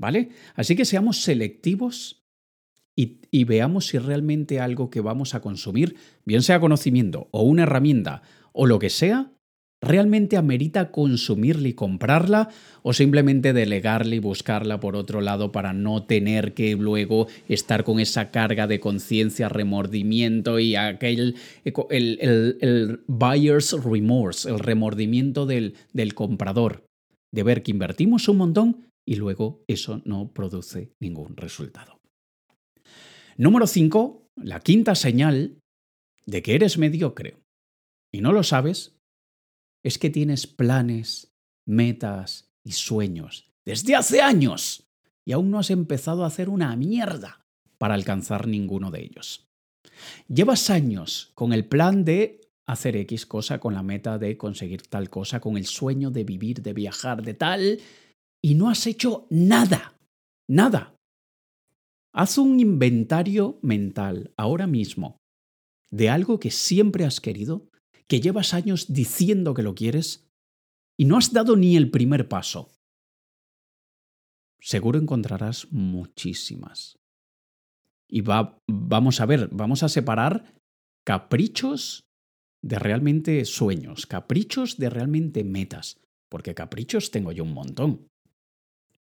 ¿Vale? 0.00 0.30
Así 0.54 0.76
que 0.76 0.84
seamos 0.84 1.22
selectivos 1.22 2.21
y, 2.94 3.44
veamos 3.44 3.86
si 3.86 3.98
realmente 3.98 4.60
algo 4.60 4.90
que 4.90 5.00
vamos 5.00 5.34
a 5.34 5.40
consumir, 5.40 5.96
bien 6.24 6.42
sea 6.42 6.60
conocimiento 6.60 7.28
o 7.30 7.42
una 7.42 7.62
herramienta 7.62 8.22
o 8.52 8.66
lo 8.66 8.78
que 8.78 8.90
sea, 8.90 9.32
¿Realmente 9.84 10.36
amerita 10.36 10.92
consumirla 10.92 11.66
y 11.66 11.72
comprarla 11.72 12.50
o 12.82 12.92
simplemente 12.92 13.52
delegarla 13.52 14.14
y 14.14 14.20
buscarla 14.20 14.78
por 14.78 14.94
otro 14.94 15.20
lado 15.20 15.50
para 15.50 15.72
no 15.72 16.04
tener 16.04 16.54
que 16.54 16.76
luego 16.76 17.26
estar 17.48 17.82
con 17.82 17.98
esa 17.98 18.30
carga 18.30 18.68
de 18.68 18.78
conciencia, 18.78 19.48
remordimiento 19.48 20.60
y 20.60 20.76
aquel 20.76 21.34
el, 21.64 22.58
el, 22.60 23.00
buyer's 23.08 23.72
remorse, 23.72 24.48
el 24.48 24.60
remordimiento 24.60 25.46
del, 25.46 25.74
del 25.92 26.14
comprador, 26.14 26.84
de 27.32 27.42
ver 27.42 27.64
que 27.64 27.72
invertimos 27.72 28.28
un 28.28 28.36
montón 28.36 28.86
y 29.04 29.16
luego 29.16 29.64
eso 29.66 30.00
no 30.04 30.32
produce 30.32 30.92
ningún 31.00 31.36
resultado. 31.36 32.01
Número 33.42 33.66
5, 33.66 34.28
la 34.36 34.60
quinta 34.60 34.94
señal 34.94 35.58
de 36.26 36.42
que 36.42 36.54
eres 36.54 36.78
mediocre 36.78 37.38
y 38.14 38.20
no 38.20 38.32
lo 38.32 38.44
sabes 38.44 38.94
es 39.84 39.98
que 39.98 40.10
tienes 40.10 40.46
planes, 40.46 41.34
metas 41.66 42.52
y 42.64 42.70
sueños 42.70 43.50
desde 43.66 43.96
hace 43.96 44.22
años 44.22 44.86
y 45.26 45.32
aún 45.32 45.50
no 45.50 45.58
has 45.58 45.70
empezado 45.70 46.22
a 46.22 46.28
hacer 46.28 46.48
una 46.48 46.76
mierda 46.76 47.44
para 47.78 47.94
alcanzar 47.94 48.46
ninguno 48.46 48.92
de 48.92 49.02
ellos. 49.02 49.48
Llevas 50.28 50.70
años 50.70 51.32
con 51.34 51.52
el 51.52 51.66
plan 51.66 52.04
de 52.04 52.42
hacer 52.64 52.96
X 52.96 53.26
cosa, 53.26 53.58
con 53.58 53.74
la 53.74 53.82
meta 53.82 54.18
de 54.18 54.36
conseguir 54.36 54.82
tal 54.82 55.10
cosa, 55.10 55.40
con 55.40 55.56
el 55.56 55.66
sueño 55.66 56.12
de 56.12 56.22
vivir, 56.22 56.62
de 56.62 56.74
viajar, 56.74 57.22
de 57.22 57.34
tal, 57.34 57.80
y 58.40 58.54
no 58.54 58.70
has 58.70 58.86
hecho 58.86 59.26
nada, 59.30 59.98
nada. 60.48 60.94
Haz 62.14 62.36
un 62.36 62.60
inventario 62.60 63.58
mental 63.62 64.34
ahora 64.36 64.66
mismo 64.66 65.16
de 65.90 66.10
algo 66.10 66.38
que 66.38 66.50
siempre 66.50 67.04
has 67.04 67.20
querido 67.20 67.70
que 68.06 68.20
llevas 68.20 68.52
años 68.52 68.92
diciendo 68.92 69.54
que 69.54 69.62
lo 69.62 69.74
quieres 69.74 70.28
y 70.98 71.06
no 71.06 71.16
has 71.16 71.32
dado 71.32 71.56
ni 71.56 71.76
el 71.76 71.90
primer 71.90 72.28
paso. 72.28 72.70
Seguro 74.60 74.98
encontrarás 74.98 75.72
muchísimas. 75.72 76.98
Y 78.08 78.20
va, 78.20 78.58
vamos 78.70 79.20
a 79.20 79.26
ver, 79.26 79.48
vamos 79.50 79.82
a 79.82 79.88
separar 79.88 80.54
caprichos 81.04 82.04
de 82.62 82.78
realmente 82.78 83.44
sueños, 83.46 84.06
caprichos 84.06 84.76
de 84.76 84.90
realmente 84.90 85.42
metas, 85.44 85.98
porque 86.30 86.54
caprichos 86.54 87.10
tengo 87.10 87.32
yo 87.32 87.42
un 87.42 87.54
montón. 87.54 88.06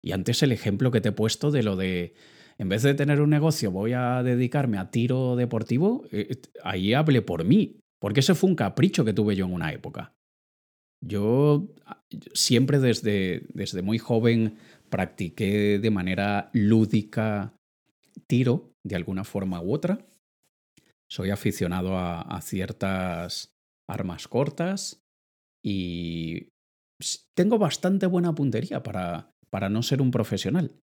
Y 0.03 0.11
antes 0.11 0.43
el 0.43 0.51
ejemplo 0.51 0.91
que 0.91 1.01
te 1.01 1.09
he 1.09 1.13
puesto 1.13 1.49
de 1.49 1.63
lo 1.63 1.75
de, 1.75 2.13
en 2.57 2.69
vez 2.69 2.81
de 2.83 2.93
tener 2.93 3.21
un 3.21 3.29
negocio, 3.29 3.71
voy 3.71 3.93
a 3.93 4.23
dedicarme 4.23 4.77
a 4.77 4.89
tiro 4.89 5.35
deportivo, 5.35 6.05
eh, 6.11 6.41
ahí 6.63 6.93
hable 6.93 7.21
por 7.21 7.45
mí. 7.45 7.79
Porque 7.99 8.19
ese 8.19 8.35
fue 8.35 8.49
un 8.49 8.55
capricho 8.55 9.03
que 9.05 9.13
tuve 9.13 9.35
yo 9.35 9.45
en 9.45 9.53
una 9.53 9.71
época. 9.73 10.13
Yo 11.03 11.67
siempre 12.33 12.79
desde, 12.79 13.45
desde 13.53 13.81
muy 13.81 13.97
joven 13.97 14.57
practiqué 14.89 15.79
de 15.79 15.91
manera 15.91 16.49
lúdica 16.53 17.55
tiro, 18.27 18.73
de 18.83 18.95
alguna 18.95 19.23
forma 19.23 19.61
u 19.61 19.73
otra. 19.73 20.05
Soy 21.09 21.29
aficionado 21.29 21.97
a, 21.97 22.21
a 22.21 22.41
ciertas 22.41 23.55
armas 23.87 24.27
cortas 24.27 25.03
y 25.63 26.49
tengo 27.35 27.57
bastante 27.57 28.05
buena 28.07 28.33
puntería 28.33 28.83
para, 28.83 29.31
para 29.49 29.69
no 29.69 29.83
ser 29.83 30.01
un 30.01 30.11
profesional. 30.11 30.79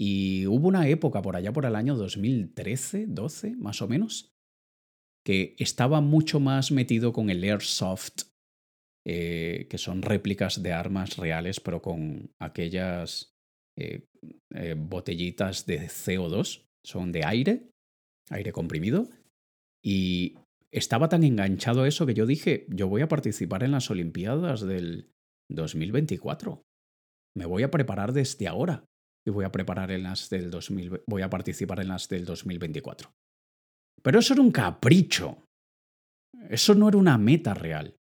Y 0.00 0.46
hubo 0.46 0.66
una 0.66 0.88
época 0.88 1.20
por 1.20 1.36
allá 1.36 1.52
por 1.52 1.66
el 1.66 1.76
año 1.76 1.94
2013, 1.94 3.04
12 3.08 3.56
más 3.56 3.82
o 3.82 3.88
menos, 3.88 4.32
que 5.26 5.54
estaba 5.58 6.00
mucho 6.00 6.40
más 6.40 6.72
metido 6.72 7.12
con 7.12 7.28
el 7.28 7.44
airsoft, 7.44 8.22
eh, 9.06 9.66
que 9.68 9.76
son 9.76 10.00
réplicas 10.00 10.62
de 10.62 10.72
armas 10.72 11.18
reales, 11.18 11.60
pero 11.60 11.82
con 11.82 12.32
aquellas 12.40 13.34
eh, 13.78 14.06
eh, 14.54 14.74
botellitas 14.74 15.66
de 15.66 15.80
CO2, 15.80 16.66
son 16.82 17.12
de 17.12 17.26
aire, 17.26 17.68
aire 18.30 18.52
comprimido, 18.52 19.10
y 19.84 20.38
estaba 20.72 21.10
tan 21.10 21.24
enganchado 21.24 21.82
a 21.82 21.88
eso 21.88 22.06
que 22.06 22.14
yo 22.14 22.24
dije, 22.24 22.64
yo 22.70 22.88
voy 22.88 23.02
a 23.02 23.08
participar 23.08 23.64
en 23.64 23.72
las 23.72 23.90
Olimpiadas 23.90 24.62
del 24.62 25.10
2024. 25.50 26.62
Me 27.36 27.44
voy 27.44 27.64
a 27.64 27.70
preparar 27.70 28.14
desde 28.14 28.48
ahora 28.48 28.86
y 29.26 29.30
voy 29.30 29.44
a 29.44 29.52
preparar 29.52 29.90
en 29.90 30.04
las 30.04 30.30
del 30.30 30.50
2000, 30.50 31.02
voy 31.06 31.22
a 31.22 31.30
participar 31.30 31.80
en 31.80 31.88
las 31.88 32.08
del 32.08 32.24
2024. 32.24 33.10
Pero 34.02 34.18
eso 34.18 34.32
era 34.34 34.42
un 34.42 34.50
capricho. 34.50 35.44
Eso 36.48 36.74
no 36.74 36.88
era 36.88 36.96
una 36.96 37.18
meta 37.18 37.54
real. 37.54 37.96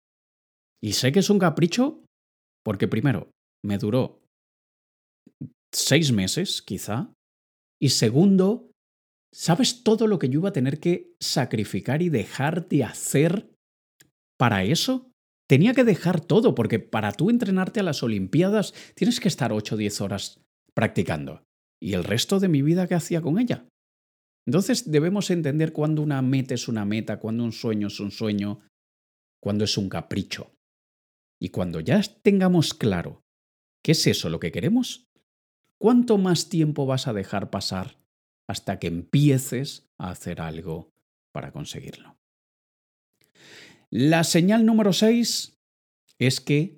Y 0.82 0.94
sé 0.94 1.12
que 1.12 1.20
es 1.20 1.30
un 1.30 1.40
capricho 1.40 2.04
porque 2.68 2.90
primero, 2.90 3.32
me 3.64 3.78
duró 3.78 4.20
seis 5.74 6.12
meses, 6.12 6.62
quizá. 6.62 7.14
Y 7.82 7.92
segundo, 7.92 8.72
¿sabes 9.34 9.84
todo 9.84 10.06
lo 10.06 10.20
que 10.20 10.28
yo 10.28 10.42
iba 10.42 10.50
a 10.50 10.52
tener 10.52 10.82
que 10.82 11.14
sacrificar 11.22 12.02
y 12.02 12.10
dejar 12.10 12.68
de 12.68 12.84
hacer 12.84 13.50
para 14.38 14.66
eso? 14.66 15.10
Tenía 15.48 15.74
que 15.74 15.86
dejar 15.86 16.20
todo, 16.20 16.56
porque 16.56 16.80
para 16.80 17.14
tú 17.14 17.30
entrenarte 17.30 17.80
a 17.80 17.84
las 17.84 18.04
Olimpiadas 18.04 18.74
tienes 18.96 19.22
que 19.22 19.30
estar 19.30 19.54
8 19.54 19.76
o 19.76 19.78
10 19.78 20.02
horas 20.02 20.42
practicando. 20.78 21.44
¿Y 21.82 21.94
el 21.94 22.04
resto 22.04 22.40
de 22.40 22.50
mi 22.50 22.62
vida 22.62 22.86
qué 22.86 22.94
hacía 22.94 23.20
con 23.20 23.40
ella? 23.40 23.68
Entonces 24.46 24.92
debemos 24.92 25.32
entender 25.32 25.74
cuándo 25.74 26.04
una 26.04 26.22
meta 26.22 26.54
es 26.54 26.68
una 26.68 26.86
meta, 26.86 27.18
cuándo 27.18 27.44
un 27.44 27.52
sueño 27.52 27.88
es 27.88 28.00
un 28.00 28.12
sueño, 28.12 28.60
cuándo 29.42 29.64
es 29.64 29.76
un 29.80 29.90
capricho. 29.90 30.54
Y 31.42 31.50
cuando 31.50 31.80
ya 31.80 32.00
tengamos 32.22 32.76
claro 32.76 33.24
qué 33.84 33.94
es 33.94 34.06
eso 34.06 34.30
lo 34.30 34.40
que 34.40 34.52
queremos, 34.52 35.08
¿cuánto 35.80 36.20
más 36.20 36.48
tiempo 36.48 36.86
vas 36.86 37.08
a 37.08 37.14
dejar 37.14 37.50
pasar 37.50 37.98
hasta 38.48 38.78
que 38.78 38.86
empieces 38.86 39.88
a 39.98 40.12
hacer 40.12 40.42
algo 40.42 40.92
para 41.34 41.52
conseguirlo? 41.52 42.20
La 43.90 44.24
señal 44.24 44.64
número 44.64 44.94
6 44.94 45.58
es 46.20 46.40
que 46.40 46.78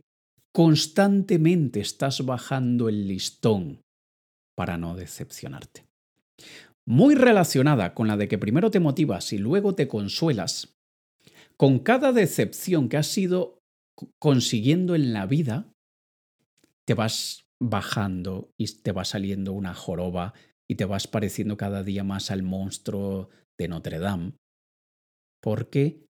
constantemente 0.54 1.82
estás 1.82 2.26
bajando 2.26 2.88
el 2.88 3.06
listón 3.06 3.82
para 4.60 4.78
no 4.78 4.94
decepcionarte 4.94 5.88
muy 6.90 7.14
relacionada 7.14 7.94
con 7.94 8.08
la 8.08 8.18
de 8.18 8.28
que 8.28 8.40
primero 8.40 8.72
te 8.72 8.80
motivas 8.80 9.32
y 9.32 9.38
luego 9.38 9.76
te 9.76 9.88
consuelas, 9.88 10.76
con 11.56 11.78
cada 11.78 12.12
decepción 12.12 12.90
que 12.90 12.98
has 12.98 13.16
ido 13.16 13.62
consiguiendo 14.18 14.96
en 14.96 15.14
la 15.14 15.28
vida, 15.28 15.72
te 16.88 16.96
vas 16.96 17.46
bajando 17.62 18.50
y 18.58 18.66
te 18.82 18.92
va 18.92 19.06
saliendo 19.06 19.54
una 19.54 19.76
joroba 19.76 20.34
y 20.68 20.78
te 20.78 20.86
vas 20.86 21.06
pareciendo 21.06 21.58
cada 21.58 21.84
día 21.84 22.04
más 22.04 22.32
al 22.32 22.42
monstruo 22.42 23.30
de 23.56 23.68
Notre 23.68 24.00
Dame, 24.00 24.34
porque 25.44 26.08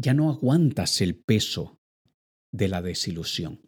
ya 0.00 0.14
no 0.14 0.30
aguantas 0.30 1.02
el 1.02 1.14
peso 1.14 1.78
de 2.54 2.68
la 2.68 2.80
desilusión. 2.80 3.60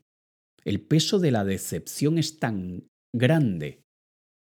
El 0.64 0.80
peso 0.80 1.18
de 1.18 1.30
la 1.30 1.44
decepción 1.44 2.16
es 2.16 2.38
tan 2.38 2.88
grande 3.14 3.81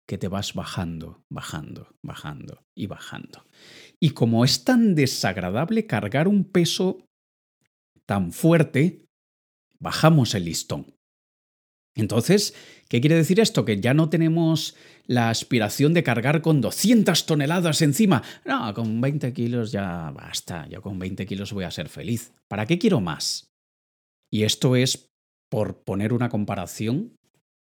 que 0.08 0.18
te 0.18 0.28
vas 0.28 0.54
bajando, 0.54 1.24
bajando, 1.30 1.96
bajando 2.02 2.66
y 2.76 2.88
bajando. 2.88 3.46
Y 4.00 4.12
como 4.12 4.44
es 4.44 4.64
tan 4.64 4.96
desagradable 4.96 5.88
cargar 5.88 6.28
un 6.28 6.44
peso 6.44 7.06
tan 8.06 8.32
fuerte, 8.32 9.06
bajamos 9.80 10.36
el 10.36 10.46
listón. 10.46 10.94
Entonces, 11.96 12.56
¿qué 12.90 13.00
quiere 13.02 13.16
decir 13.16 13.40
esto? 13.40 13.66
Que 13.66 13.80
ya 13.80 13.94
no 13.94 14.10
tenemos 14.10 14.76
la 15.06 15.30
aspiración 15.30 15.94
de 15.94 16.04
cargar 16.04 16.42
con 16.42 16.60
200 16.60 17.26
toneladas 17.26 17.82
encima. 17.82 18.24
No, 18.46 18.74
con 18.74 19.00
20 19.00 19.32
kilos 19.34 19.72
ya 19.72 20.10
basta, 20.12 20.68
yo 20.68 20.82
con 20.82 20.98
20 20.98 21.26
kilos 21.26 21.54
voy 21.54 21.66
a 21.66 21.72
ser 21.72 21.90
feliz. 21.90 22.34
¿Para 22.48 22.66
qué 22.66 22.80
quiero 22.80 23.00
más? 23.00 23.52
Y 24.32 24.44
esto 24.44 24.76
es, 24.76 25.12
por 25.50 25.84
poner 25.84 26.14
una 26.14 26.30
comparación, 26.30 27.16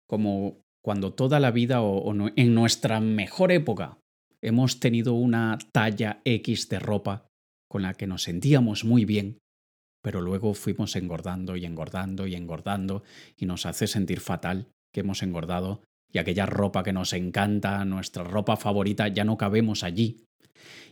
como 0.08 0.65
cuando 0.86 1.12
toda 1.12 1.40
la 1.40 1.50
vida 1.50 1.82
o, 1.82 2.14
en 2.36 2.54
nuestra 2.54 3.00
mejor 3.00 3.50
época 3.50 3.98
hemos 4.40 4.78
tenido 4.78 5.14
una 5.14 5.58
talla 5.72 6.20
X 6.24 6.68
de 6.68 6.78
ropa 6.78 7.26
con 7.68 7.82
la 7.82 7.94
que 7.94 8.06
nos 8.06 8.22
sentíamos 8.22 8.84
muy 8.84 9.04
bien, 9.04 9.40
pero 10.00 10.20
luego 10.20 10.54
fuimos 10.54 10.94
engordando 10.94 11.56
y 11.56 11.64
engordando 11.64 12.28
y 12.28 12.36
engordando 12.36 13.02
y 13.36 13.46
nos 13.46 13.66
hace 13.66 13.88
sentir 13.88 14.20
fatal 14.20 14.68
que 14.94 15.00
hemos 15.00 15.24
engordado 15.24 15.82
y 16.12 16.18
aquella 16.18 16.46
ropa 16.46 16.82
que 16.82 16.92
nos 16.92 17.12
encanta, 17.12 17.84
nuestra 17.84 18.24
ropa 18.24 18.56
favorita, 18.56 19.08
ya 19.08 19.24
no 19.24 19.36
cabemos 19.36 19.82
allí. 19.82 20.26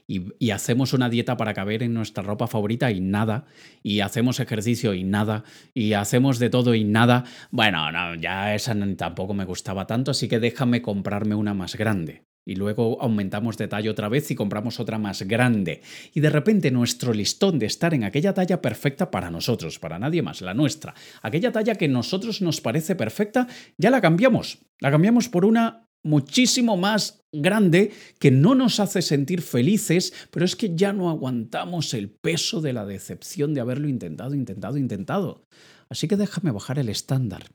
Y, 0.07 0.50
hacemos 0.50 0.92
una 0.92 1.09
dieta 1.09 1.37
para 1.38 1.55
caber 1.55 1.83
en 1.83 1.94
nuestra 1.94 2.22
ropa 2.22 2.46
favorita 2.46 2.90
y 2.90 3.00
nada, 3.00 3.46
y 3.83 4.00
hacemos 4.00 4.38
ejercicio 4.38 4.92
y 4.92 5.03
nada, 5.03 5.44
y 5.72 5.94
hacemos 5.94 6.38
de 6.38 6.50
todo 6.50 6.74
y 6.74 6.85
nada, 6.85 7.24
bueno, 7.50 7.90
no, 7.90 8.14
ya 8.14 8.55
esa 8.55 8.74
tampoco 8.96 9.33
me 9.33 9.46
gustaba 9.46 9.87
tanto, 9.87 10.11
así 10.11 10.29
que 10.29 10.40
déjame 10.40 10.83
comprarme 10.83 11.35
una 11.35 11.55
más 11.55 11.77
grande. 11.77 12.27
Y 12.44 12.57
luego 12.57 13.00
aumentamos 13.00 13.57
de 13.57 13.68
talla 13.68 13.90
otra 13.90 14.09
vez 14.09 14.30
y 14.30 14.35
compramos 14.35 14.80
otra 14.80 14.98
más 14.98 15.22
grande. 15.22 15.83
Y 16.12 16.20
de 16.20 16.30
repente 16.30 16.70
nuestro 16.70 17.12
listón 17.12 17.59
de 17.59 17.66
estar 17.66 17.94
en 17.94 18.04
aquella 18.04 18.35
talla 18.35 18.61
perfecta 18.61 19.11
para 19.11 19.30
nosotros, 19.30 19.78
para 19.78 19.98
nadie 19.98 20.22
más, 20.22 20.40
la 20.42 20.54
nuestra, 20.54 20.94
aquella 21.22 21.52
talla 21.52 21.74
que 21.74 21.88
nosotros 21.88 22.42
nos 22.42 22.61
parece 22.61 22.94
perfecta, 22.94 23.46
ya 23.78 23.90
la 23.90 24.00
cambiamos. 24.00 24.59
La 24.80 24.90
cambiamos 24.90 25.28
por 25.28 25.44
una 25.44 25.88
muchísimo 26.02 26.76
más 26.76 27.24
grande 27.33 27.92
que 28.18 28.30
no 28.30 28.54
nos 28.54 28.78
hace 28.78 29.00
sentir 29.00 29.40
felices, 29.40 30.12
pero 30.30 30.44
es 30.44 30.54
que 30.54 30.76
ya 30.76 30.92
no 30.92 31.09
aguantamos 31.09 31.94
el 31.94 32.11
peso 32.11 32.61
de 32.61 32.74
la 32.74 32.85
decepción 32.85 33.54
de 33.54 33.62
haberlo 33.62 33.88
intentado, 33.88 34.35
intentado, 34.35 34.76
intentado. 34.76 35.46
Así 35.88 36.07
que 36.07 36.16
déjame 36.16 36.50
bajar 36.50 36.78
el 36.78 36.90
estándar. 36.90 37.46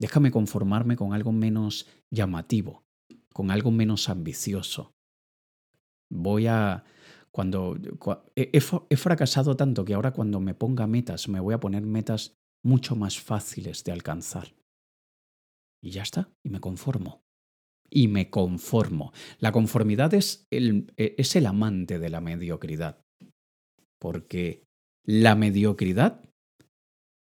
Déjame 0.00 0.30
conformarme 0.30 0.96
con 0.96 1.12
algo 1.12 1.32
menos 1.32 1.86
llamativo 2.10 2.82
con 3.32 3.50
algo 3.50 3.70
menos 3.70 4.08
ambicioso. 4.08 4.94
Voy 6.10 6.46
a... 6.46 6.84
Cuando 7.30 7.78
he, 8.36 8.50
he, 8.52 8.96
fracasado 8.96 9.56
tanto 9.56 9.86
que 9.86 9.94
ahora 9.94 10.12
cuando 10.12 10.38
me 10.38 10.52
ponga 10.52 10.86
metas 10.86 11.30
me 11.30 11.40
voy 11.40 11.54
a 11.54 11.60
poner 11.60 11.80
metas 11.80 12.36
mucho 12.62 12.94
más 12.94 13.18
fáciles 13.18 13.84
de 13.84 13.92
alcanzar. 13.92 14.54
Y 15.82 15.92
ya 15.92 16.02
está, 16.02 16.30
y 16.44 16.50
me 16.50 16.60
conformo. 16.60 17.22
Y 17.88 18.08
me 18.08 18.28
conformo. 18.28 19.12
La 19.38 19.50
conformidad 19.50 20.12
es 20.12 20.46
el, 20.50 20.92
e, 20.98 21.14
es 21.16 21.34
el 21.34 21.46
amante 21.46 21.98
de 21.98 22.10
la 22.10 22.20
mediocridad. 22.20 23.02
Porque 23.98 24.64
la 25.06 25.34
mediocridad 25.34 26.22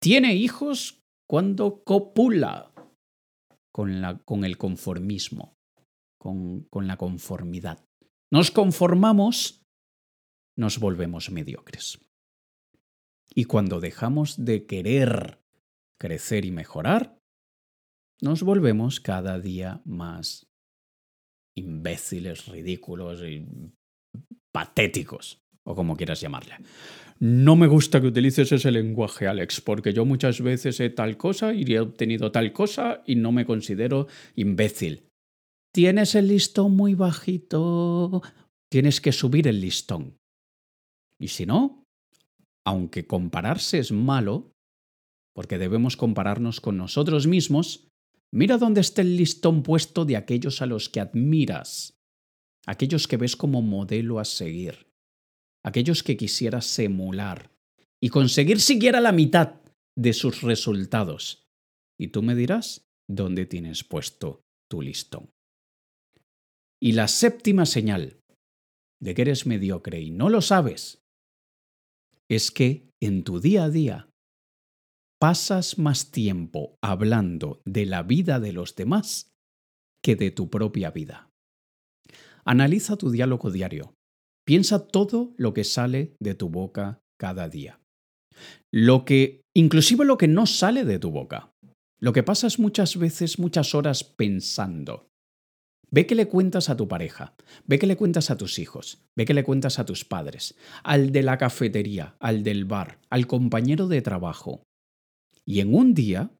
tiene 0.00 0.36
hijos 0.36 1.02
cuando 1.28 1.84
copula 1.84 2.72
con, 3.72 4.00
la, 4.00 4.18
con 4.24 4.44
el 4.44 4.56
conformismo 4.56 5.57
con, 6.18 6.68
la 6.72 6.96
conformidad. 6.96 7.84
Nos 8.30 8.50
conformamos, 8.50 9.62
nos 10.56 10.78
volvemos 10.78 11.30
mediocres. 11.30 12.00
Y 13.34 13.44
cuando 13.44 13.80
dejamos 13.80 14.44
de 14.44 14.66
querer 14.66 15.40
crecer 15.98 16.44
y 16.44 16.50
mejorar, 16.50 17.18
nos 18.20 18.42
volvemos 18.42 19.00
cada 19.00 19.38
día 19.38 19.80
más 19.84 20.50
imbéciles, 21.56 22.46
ridículos 22.46 23.22
y 23.22 23.46
patéticos, 24.52 25.40
o 25.64 25.74
como 25.74 25.96
quieras 25.96 26.20
llamarle. 26.20 26.56
No 27.20 27.56
me 27.56 27.66
gusta 27.66 28.00
que 28.00 28.06
utilices 28.08 28.50
ese 28.52 28.70
lenguaje, 28.70 29.26
Alex, 29.26 29.60
porque 29.60 29.92
yo 29.92 30.04
muchas 30.04 30.40
veces 30.40 30.78
he 30.80 30.90
tal 30.90 31.16
cosa 31.16 31.52
y 31.52 31.64
he 31.64 31.80
obtenido 31.80 32.30
tal 32.30 32.52
cosa 32.52 33.02
y 33.06 33.16
no 33.16 33.32
me 33.32 33.44
considero 33.44 34.06
imbécil 34.36 35.07
tienes 35.72 36.14
el 36.14 36.28
listón 36.28 36.76
muy 36.76 36.94
bajito, 36.94 38.22
tienes 38.70 39.00
que 39.00 39.12
subir 39.12 39.48
el 39.48 39.60
listón. 39.60 40.18
Y 41.20 41.28
si 41.28 41.46
no, 41.46 41.84
aunque 42.64 43.06
compararse 43.06 43.78
es 43.78 43.92
malo, 43.92 44.52
porque 45.34 45.58
debemos 45.58 45.96
compararnos 45.96 46.60
con 46.60 46.76
nosotros 46.76 47.26
mismos, 47.26 47.88
mira 48.32 48.58
dónde 48.58 48.80
está 48.80 49.02
el 49.02 49.16
listón 49.16 49.62
puesto 49.62 50.04
de 50.04 50.16
aquellos 50.16 50.62
a 50.62 50.66
los 50.66 50.88
que 50.88 51.00
admiras, 51.00 51.98
aquellos 52.66 53.08
que 53.08 53.16
ves 53.16 53.36
como 53.36 53.62
modelo 53.62 54.18
a 54.18 54.24
seguir, 54.24 54.88
aquellos 55.64 56.02
que 56.02 56.16
quisieras 56.16 56.78
emular 56.78 57.50
y 58.00 58.10
conseguir 58.10 58.60
siquiera 58.60 59.00
la 59.00 59.12
mitad 59.12 59.60
de 59.96 60.12
sus 60.12 60.42
resultados. 60.42 61.48
Y 61.98 62.08
tú 62.08 62.22
me 62.22 62.34
dirás 62.34 62.86
dónde 63.08 63.46
tienes 63.46 63.82
puesto 63.82 64.42
tu 64.68 64.82
listón. 64.82 65.30
Y 66.80 66.92
la 66.92 67.08
séptima 67.08 67.66
señal 67.66 68.20
de 69.00 69.14
que 69.14 69.22
eres 69.22 69.46
mediocre 69.46 70.00
y 70.00 70.10
no 70.10 70.28
lo 70.28 70.40
sabes 70.40 71.02
es 72.28 72.50
que 72.50 72.90
en 73.00 73.24
tu 73.24 73.40
día 73.40 73.64
a 73.64 73.70
día 73.70 74.10
pasas 75.20 75.78
más 75.78 76.10
tiempo 76.10 76.76
hablando 76.82 77.60
de 77.64 77.86
la 77.86 78.02
vida 78.02 78.38
de 78.38 78.52
los 78.52 78.74
demás 78.76 79.32
que 80.02 80.14
de 80.14 80.30
tu 80.30 80.50
propia 80.50 80.90
vida. 80.90 81.30
Analiza 82.44 82.96
tu 82.96 83.10
diálogo 83.10 83.50
diario. 83.50 83.94
Piensa 84.46 84.86
todo 84.86 85.34
lo 85.36 85.52
que 85.52 85.64
sale 85.64 86.16
de 86.20 86.34
tu 86.34 86.48
boca 86.48 87.02
cada 87.18 87.48
día. 87.48 87.80
Lo 88.72 89.04
que, 89.04 89.42
inclusive 89.54 90.04
lo 90.04 90.16
que 90.16 90.28
no 90.28 90.46
sale 90.46 90.84
de 90.84 90.98
tu 90.98 91.10
boca. 91.10 91.50
Lo 92.00 92.12
que 92.12 92.22
pasas 92.22 92.58
muchas 92.58 92.96
veces, 92.96 93.38
muchas 93.38 93.74
horas 93.74 94.04
pensando. 94.04 95.07
Ve 95.90 96.06
que 96.06 96.14
le 96.14 96.28
cuentas 96.28 96.68
a 96.68 96.76
tu 96.76 96.86
pareja, 96.86 97.34
ve 97.66 97.78
que 97.78 97.86
le 97.86 97.96
cuentas 97.96 98.30
a 98.30 98.36
tus 98.36 98.58
hijos, 98.58 99.02
ve 99.16 99.24
que 99.24 99.34
le 99.34 99.44
cuentas 99.44 99.78
a 99.78 99.86
tus 99.86 100.04
padres, 100.04 100.54
al 100.82 101.12
de 101.12 101.22
la 101.22 101.38
cafetería, 101.38 102.16
al 102.20 102.42
del 102.42 102.66
bar, 102.66 103.00
al 103.08 103.26
compañero 103.26 103.88
de 103.88 104.02
trabajo. 104.02 104.62
Y 105.46 105.60
en 105.60 105.74
un 105.74 105.94
día 105.94 106.30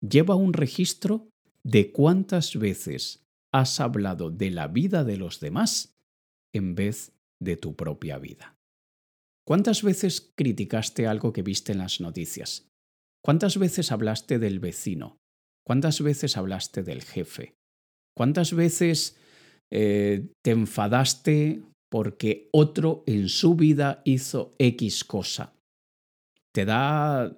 lleva 0.00 0.34
un 0.34 0.54
registro 0.54 1.28
de 1.62 1.92
cuántas 1.92 2.56
veces 2.56 3.26
has 3.52 3.80
hablado 3.80 4.30
de 4.30 4.50
la 4.50 4.68
vida 4.68 5.04
de 5.04 5.16
los 5.16 5.40
demás 5.40 5.94
en 6.54 6.74
vez 6.74 7.12
de 7.38 7.56
tu 7.56 7.76
propia 7.76 8.18
vida. 8.18 8.56
¿Cuántas 9.46 9.82
veces 9.82 10.32
criticaste 10.34 11.06
algo 11.06 11.32
que 11.32 11.42
viste 11.42 11.72
en 11.72 11.78
las 11.78 12.00
noticias? 12.00 12.68
¿Cuántas 13.22 13.58
veces 13.58 13.92
hablaste 13.92 14.38
del 14.38 14.58
vecino? 14.58 15.18
¿Cuántas 15.64 16.00
veces 16.00 16.36
hablaste 16.36 16.82
del 16.82 17.02
jefe? 17.02 17.55
¿Cuántas 18.16 18.54
veces 18.54 19.16
eh, 19.70 20.28
te 20.42 20.52
enfadaste 20.52 21.62
porque 21.90 22.48
otro 22.52 23.04
en 23.06 23.28
su 23.28 23.54
vida 23.54 24.00
hizo 24.04 24.54
X 24.58 25.04
cosa? 25.04 25.52
Te 26.54 26.64
da, 26.64 27.36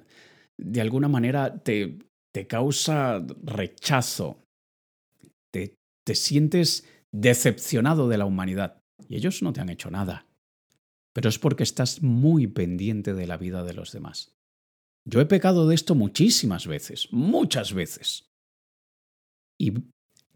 de 0.57 0.81
alguna 0.81 1.09
manera, 1.09 1.59
te, 1.59 1.99
te 2.33 2.47
causa 2.47 3.25
rechazo, 3.43 4.45
te, 5.53 5.75
te 6.07 6.15
sientes 6.15 6.87
decepcionado 7.13 8.09
de 8.09 8.19
la 8.19 8.27
humanidad 8.27 8.81
y 9.09 9.17
ellos 9.17 9.43
no 9.43 9.53
te 9.53 9.61
han 9.61 9.71
hecho 9.71 9.91
nada. 9.91 10.27
Pero 11.13 11.29
es 11.29 11.39
porque 11.41 11.65
estás 11.65 12.03
muy 12.03 12.47
pendiente 12.47 13.15
de 13.15 13.27
la 13.27 13.37
vida 13.37 13.65
de 13.65 13.75
los 13.75 13.91
demás. 13.91 14.37
Yo 15.05 15.21
he 15.21 15.27
pecado 15.27 15.67
de 15.67 15.75
esto 15.75 15.97
muchísimas 15.97 16.69
veces, 16.69 17.09
muchas 17.11 17.73
veces. 17.73 18.29
Y 19.59 19.73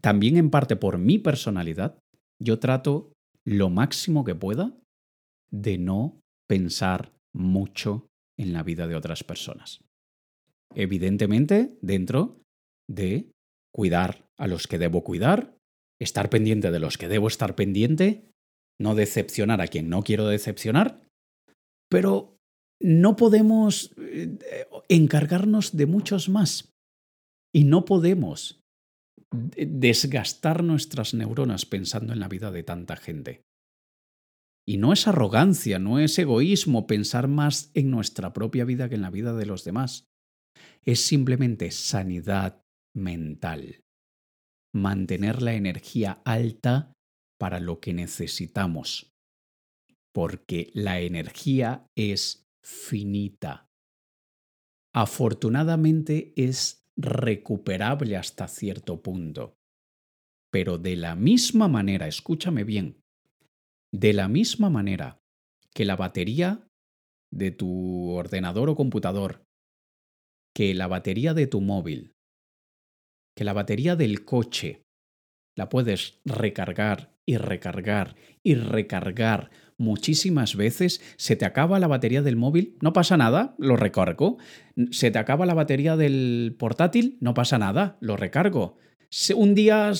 también 0.03 0.35
en 0.37 0.49
parte 0.49 0.75
por 0.75 0.97
mi 0.97 1.17
personalidad, 1.17 1.97
yo 2.41 2.59
trato 2.59 3.13
lo 3.45 3.69
máximo 3.69 4.25
que 4.25 4.35
pueda 4.35 4.77
de 5.49 5.77
no 5.77 6.19
pensar 6.47 7.13
mucho 7.33 8.07
en 8.37 8.51
la 8.51 8.63
vida 8.63 8.87
de 8.87 8.95
otras 8.95 9.23
personas. 9.23 9.79
Evidentemente, 10.75 11.77
dentro 11.81 12.41
de 12.89 13.31
cuidar 13.73 14.25
a 14.37 14.47
los 14.47 14.67
que 14.67 14.77
debo 14.77 15.03
cuidar, 15.03 15.55
estar 16.01 16.29
pendiente 16.29 16.71
de 16.71 16.79
los 16.79 16.97
que 16.97 17.07
debo 17.07 17.27
estar 17.27 17.55
pendiente, 17.55 18.29
no 18.81 18.95
decepcionar 18.95 19.61
a 19.61 19.67
quien 19.67 19.89
no 19.89 20.03
quiero 20.03 20.27
decepcionar, 20.27 21.01
pero 21.89 22.35
no 22.81 23.15
podemos 23.15 23.93
eh, 23.97 24.37
encargarnos 24.89 25.77
de 25.77 25.85
muchos 25.85 26.27
más. 26.27 26.73
Y 27.55 27.65
no 27.65 27.85
podemos 27.85 28.62
desgastar 29.55 30.63
nuestras 30.63 31.13
neuronas 31.13 31.65
pensando 31.65 32.13
en 32.13 32.19
la 32.19 32.27
vida 32.27 32.51
de 32.51 32.63
tanta 32.63 32.95
gente. 32.95 33.43
Y 34.65 34.77
no 34.77 34.93
es 34.93 35.07
arrogancia, 35.07 35.77
no 35.77 35.99
es 35.99 36.17
egoísmo 36.17 36.87
pensar 36.87 37.27
más 37.27 37.71
en 37.73 37.91
nuestra 37.91 38.31
propia 38.31 38.63
vida 38.63 38.87
que 38.87 38.95
en 38.95 39.01
la 39.01 39.09
vida 39.09 39.33
de 39.33 39.45
los 39.45 39.63
demás. 39.63 40.07
Es 40.83 41.05
simplemente 41.05 41.71
sanidad 41.71 42.63
mental. 42.95 43.83
Mantener 44.73 45.41
la 45.41 45.53
energía 45.53 46.21
alta 46.23 46.93
para 47.37 47.59
lo 47.59 47.79
que 47.79 47.93
necesitamos. 47.93 49.13
Porque 50.13 50.71
la 50.73 51.01
energía 51.01 51.87
es 51.95 52.47
finita. 52.63 53.69
Afortunadamente 54.95 56.33
es 56.37 56.82
recuperable 56.97 58.17
hasta 58.17 58.47
cierto 58.47 59.01
punto. 59.01 59.55
Pero 60.51 60.77
de 60.77 60.95
la 60.95 61.15
misma 61.15 61.67
manera, 61.67 62.07
escúchame 62.07 62.63
bien, 62.63 63.01
de 63.91 64.13
la 64.13 64.27
misma 64.27 64.69
manera 64.69 65.19
que 65.73 65.85
la 65.85 65.95
batería 65.95 66.67
de 67.31 67.51
tu 67.51 68.11
ordenador 68.11 68.69
o 68.69 68.75
computador, 68.75 69.43
que 70.55 70.73
la 70.75 70.87
batería 70.87 71.33
de 71.33 71.47
tu 71.47 71.61
móvil, 71.61 72.13
que 73.35 73.43
la 73.43 73.53
batería 73.53 73.95
del 73.95 74.23
coche, 74.23 74.82
la 75.55 75.69
puedes 75.69 76.19
recargar 76.25 77.13
y 77.25 77.37
recargar 77.37 78.15
y 78.43 78.55
recargar 78.55 79.51
muchísimas 79.77 80.55
veces, 80.55 81.01
se 81.17 81.35
te 81.35 81.45
acaba 81.45 81.79
la 81.79 81.87
batería 81.87 82.21
del 82.21 82.35
móvil, 82.35 82.77
no 82.81 82.93
pasa 82.93 83.17
nada, 83.17 83.55
lo 83.57 83.75
recargo. 83.75 84.37
Se 84.91 85.11
te 85.11 85.19
acaba 85.19 85.45
la 85.45 85.53
batería 85.53 85.97
del 85.97 86.55
portátil, 86.57 87.17
no 87.21 87.33
pasa 87.33 87.57
nada, 87.57 87.97
lo 87.99 88.17
recargo. 88.17 88.77
Un 89.35 89.55
día 89.55 89.91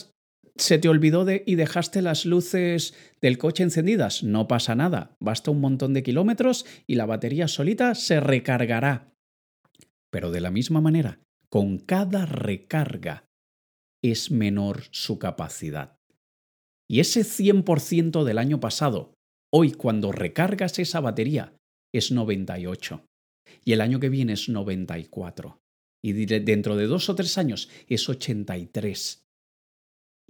se 0.56 0.78
te 0.78 0.90
olvidó 0.90 1.26
de, 1.26 1.44
y 1.46 1.56
dejaste 1.56 2.02
las 2.02 2.26
luces 2.26 2.94
del 3.22 3.38
coche 3.38 3.64
encendidas. 3.64 4.24
No 4.24 4.48
pasa 4.48 4.76
nada. 4.76 5.16
Basta 5.20 5.52
un 5.52 5.62
montón 5.62 5.94
de 5.94 6.04
kilómetros 6.04 6.66
y 6.88 6.96
la 6.96 7.06
batería 7.06 7.48
solita 7.48 7.96
se 7.96 8.20
recargará. 8.20 9.14
Pero 10.12 10.32
de 10.32 10.42
la 10.42 10.52
misma 10.52 10.80
manera, 10.80 11.20
con 11.50 11.80
cada 11.80 12.26
recarga 12.26 13.26
es 14.04 14.32
menor 14.32 14.84
su 14.92 15.18
capacidad. 15.18 15.98
Y 16.90 17.00
ese 17.00 17.22
100% 17.22 18.24
del 18.24 18.38
año 18.38 18.60
pasado, 18.60 19.14
hoy 19.52 19.72
cuando 19.72 20.12
recargas 20.12 20.78
esa 20.80 21.00
batería, 21.00 21.56
es 21.94 22.12
98. 22.12 23.06
Y 23.66 23.72
el 23.72 23.82
año 23.82 24.00
que 24.00 24.10
viene 24.10 24.34
es 24.34 24.50
94. 24.50 25.60
Y 26.04 26.12
dentro 26.26 26.76
de 26.76 26.88
dos 26.88 27.10
o 27.10 27.16
tres 27.16 27.38
años 27.38 27.70
es 27.88 28.10
83. 28.10 29.24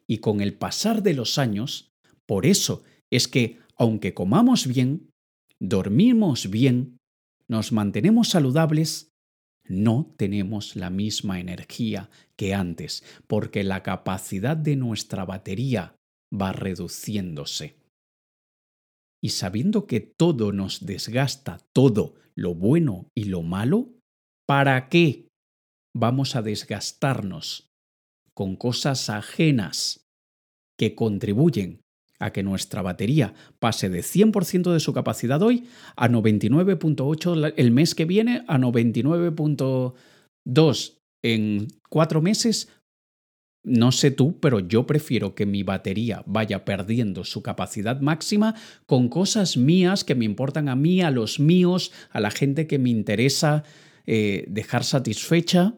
Y 0.08 0.20
con 0.20 0.42
el 0.42 0.54
pasar 0.54 1.02
de 1.02 1.14
los 1.16 1.40
años, 1.40 1.92
por 2.28 2.46
eso 2.46 2.84
es 3.12 3.28
que, 3.28 3.60
aunque 3.76 4.14
comamos 4.14 4.68
bien, 4.68 5.10
dormimos 5.60 6.50
bien, 6.50 6.98
nos 7.48 7.72
mantenemos 7.72 8.30
saludables, 8.30 9.13
no 9.66 10.14
tenemos 10.18 10.76
la 10.76 10.90
misma 10.90 11.40
energía 11.40 12.10
que 12.36 12.54
antes, 12.54 13.04
porque 13.28 13.64
la 13.64 13.84
capacidad 13.84 14.58
de 14.58 14.76
nuestra 14.76 15.26
batería 15.26 15.96
va 16.34 16.52
reduciéndose. 16.52 17.78
Y 19.22 19.30
sabiendo 19.30 19.88
que 19.88 20.02
todo 20.02 20.52
nos 20.52 20.86
desgasta, 20.86 21.60
todo, 21.74 22.16
lo 22.36 22.56
bueno 22.56 23.08
y 23.16 23.26
lo 23.26 23.42
malo, 23.42 23.90
¿para 24.46 24.90
qué 24.90 25.28
vamos 25.96 26.36
a 26.36 26.42
desgastarnos 26.42 27.70
con 28.34 28.56
cosas 28.56 29.10
ajenas 29.10 30.06
que 30.78 30.96
contribuyen 30.96 31.80
a 32.24 32.32
que 32.32 32.44
nuestra 32.44 32.82
batería 32.82 33.34
pase 33.60 33.90
de 33.90 34.00
100% 34.00 34.72
de 34.72 34.80
su 34.80 34.94
capacidad 34.94 35.42
hoy 35.42 35.66
a 35.96 36.08
99.8 36.08 37.54
el 37.58 37.72
mes 37.72 37.96
que 37.96 38.06
viene, 38.06 38.46
a 38.48 38.58
99.2 38.58 40.94
en 41.22 41.68
cuatro 41.90 42.22
meses. 42.22 42.70
No 43.66 43.92
sé 43.92 44.12
tú, 44.12 44.40
pero 44.40 44.60
yo 44.60 44.86
prefiero 44.86 45.36
que 45.36 45.46
mi 45.46 45.64
batería 45.64 46.24
vaya 46.26 46.64
perdiendo 46.66 47.24
su 47.24 47.42
capacidad 47.42 48.02
máxima 48.02 48.56
con 48.86 49.10
cosas 49.10 49.58
mías 49.58 50.04
que 50.04 50.16
me 50.16 50.26
importan 50.26 50.70
a 50.70 50.76
mí, 50.76 51.02
a 51.02 51.12
los 51.12 51.40
míos, 51.40 51.92
a 52.10 52.20
la 52.20 52.32
gente 52.32 52.68
que 52.68 52.80
me 52.80 52.90
interesa 52.90 53.64
eh, 54.06 54.46
dejar 54.50 54.84
satisfecha 54.84 55.76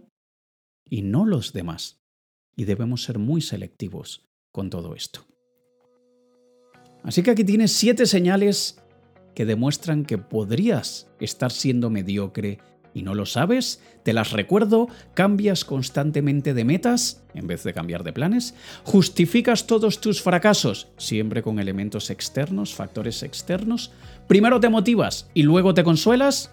y 0.90 1.04
no 1.04 1.26
los 1.26 1.54
demás. 1.54 2.02
Y 2.56 2.66
debemos 2.66 3.04
ser 3.04 3.20
muy 3.20 3.42
selectivos 3.42 4.26
con 4.52 4.70
todo 4.70 4.96
esto. 4.96 5.26
Así 7.06 7.22
que 7.22 7.32
aquí 7.32 7.44
tienes 7.44 7.72
siete 7.72 8.08
señales 8.08 8.82
que 9.36 9.46
demuestran 9.46 10.06
que 10.06 10.18
podrías 10.18 11.08
estar 11.20 11.52
siendo 11.52 11.90
mediocre. 11.90 12.60
Y 12.96 13.04
no 13.04 13.14
lo 13.14 13.26
sabes, 13.26 13.82
te 14.04 14.14
las 14.14 14.32
recuerdo, 14.32 14.88
cambias 15.14 15.66
constantemente 15.66 16.54
de 16.54 16.64
metas 16.64 17.22
en 17.34 17.46
vez 17.46 17.64
de 17.64 17.74
cambiar 17.74 18.06
de 18.06 18.14
planes, 18.14 18.56
justificas 18.86 19.68
todos 19.68 20.00
tus 20.00 20.22
fracasos, 20.22 20.88
siempre 20.98 21.42
con 21.42 21.60
elementos 21.60 22.10
externos, 22.10 22.74
factores 22.74 23.22
externos, 23.22 23.92
primero 24.28 24.62
te 24.62 24.70
motivas 24.70 25.30
y 25.34 25.44
luego 25.44 25.74
te 25.74 25.84
consuelas, 25.84 26.52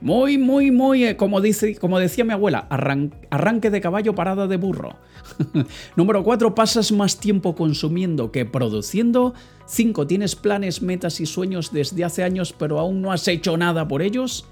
muy, 0.00 0.36
muy, 0.36 0.72
muy, 0.72 1.04
eh, 1.04 1.16
como, 1.16 1.40
dice, 1.40 1.76
como 1.76 2.00
decía 2.00 2.24
mi 2.24 2.32
abuela, 2.32 2.66
arranque 2.68 3.70
de 3.70 3.80
caballo, 3.80 4.14
parada 4.16 4.48
de 4.48 4.56
burro. 4.56 4.96
Número 5.96 6.22
4, 6.22 6.54
pasas 6.54 6.92
más 6.92 7.18
tiempo 7.18 7.54
consumiendo 7.54 8.32
que 8.32 8.44
produciendo. 8.44 9.34
5, 9.66 10.06
tienes 10.06 10.36
planes, 10.36 10.82
metas 10.82 11.20
y 11.20 11.26
sueños 11.26 11.72
desde 11.72 12.04
hace 12.04 12.22
años 12.22 12.54
pero 12.56 12.78
aún 12.78 13.02
no 13.02 13.12
has 13.12 13.26
hecho 13.28 13.56
nada 13.56 13.88
por 13.88 14.02
ellos. 14.02 14.46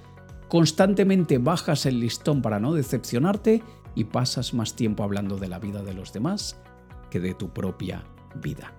Constantemente 0.49 1.39
bajas 1.39 1.87
el 1.87 2.01
listón 2.01 2.43
para 2.43 2.61
no 2.61 2.75
decepcionarte 2.75 3.63
y 3.95 4.05
pasas 4.05 4.55
más 4.55 4.75
tiempo 4.75 5.03
hablando 5.03 5.37
de 5.37 5.49
la 5.49 5.59
vida 5.59 5.83
de 5.83 5.95
los 5.95 6.13
demás 6.13 6.59
que 7.11 7.21
de 7.21 7.35
tu 7.35 7.51
propia 7.51 8.05
vida. 8.43 8.73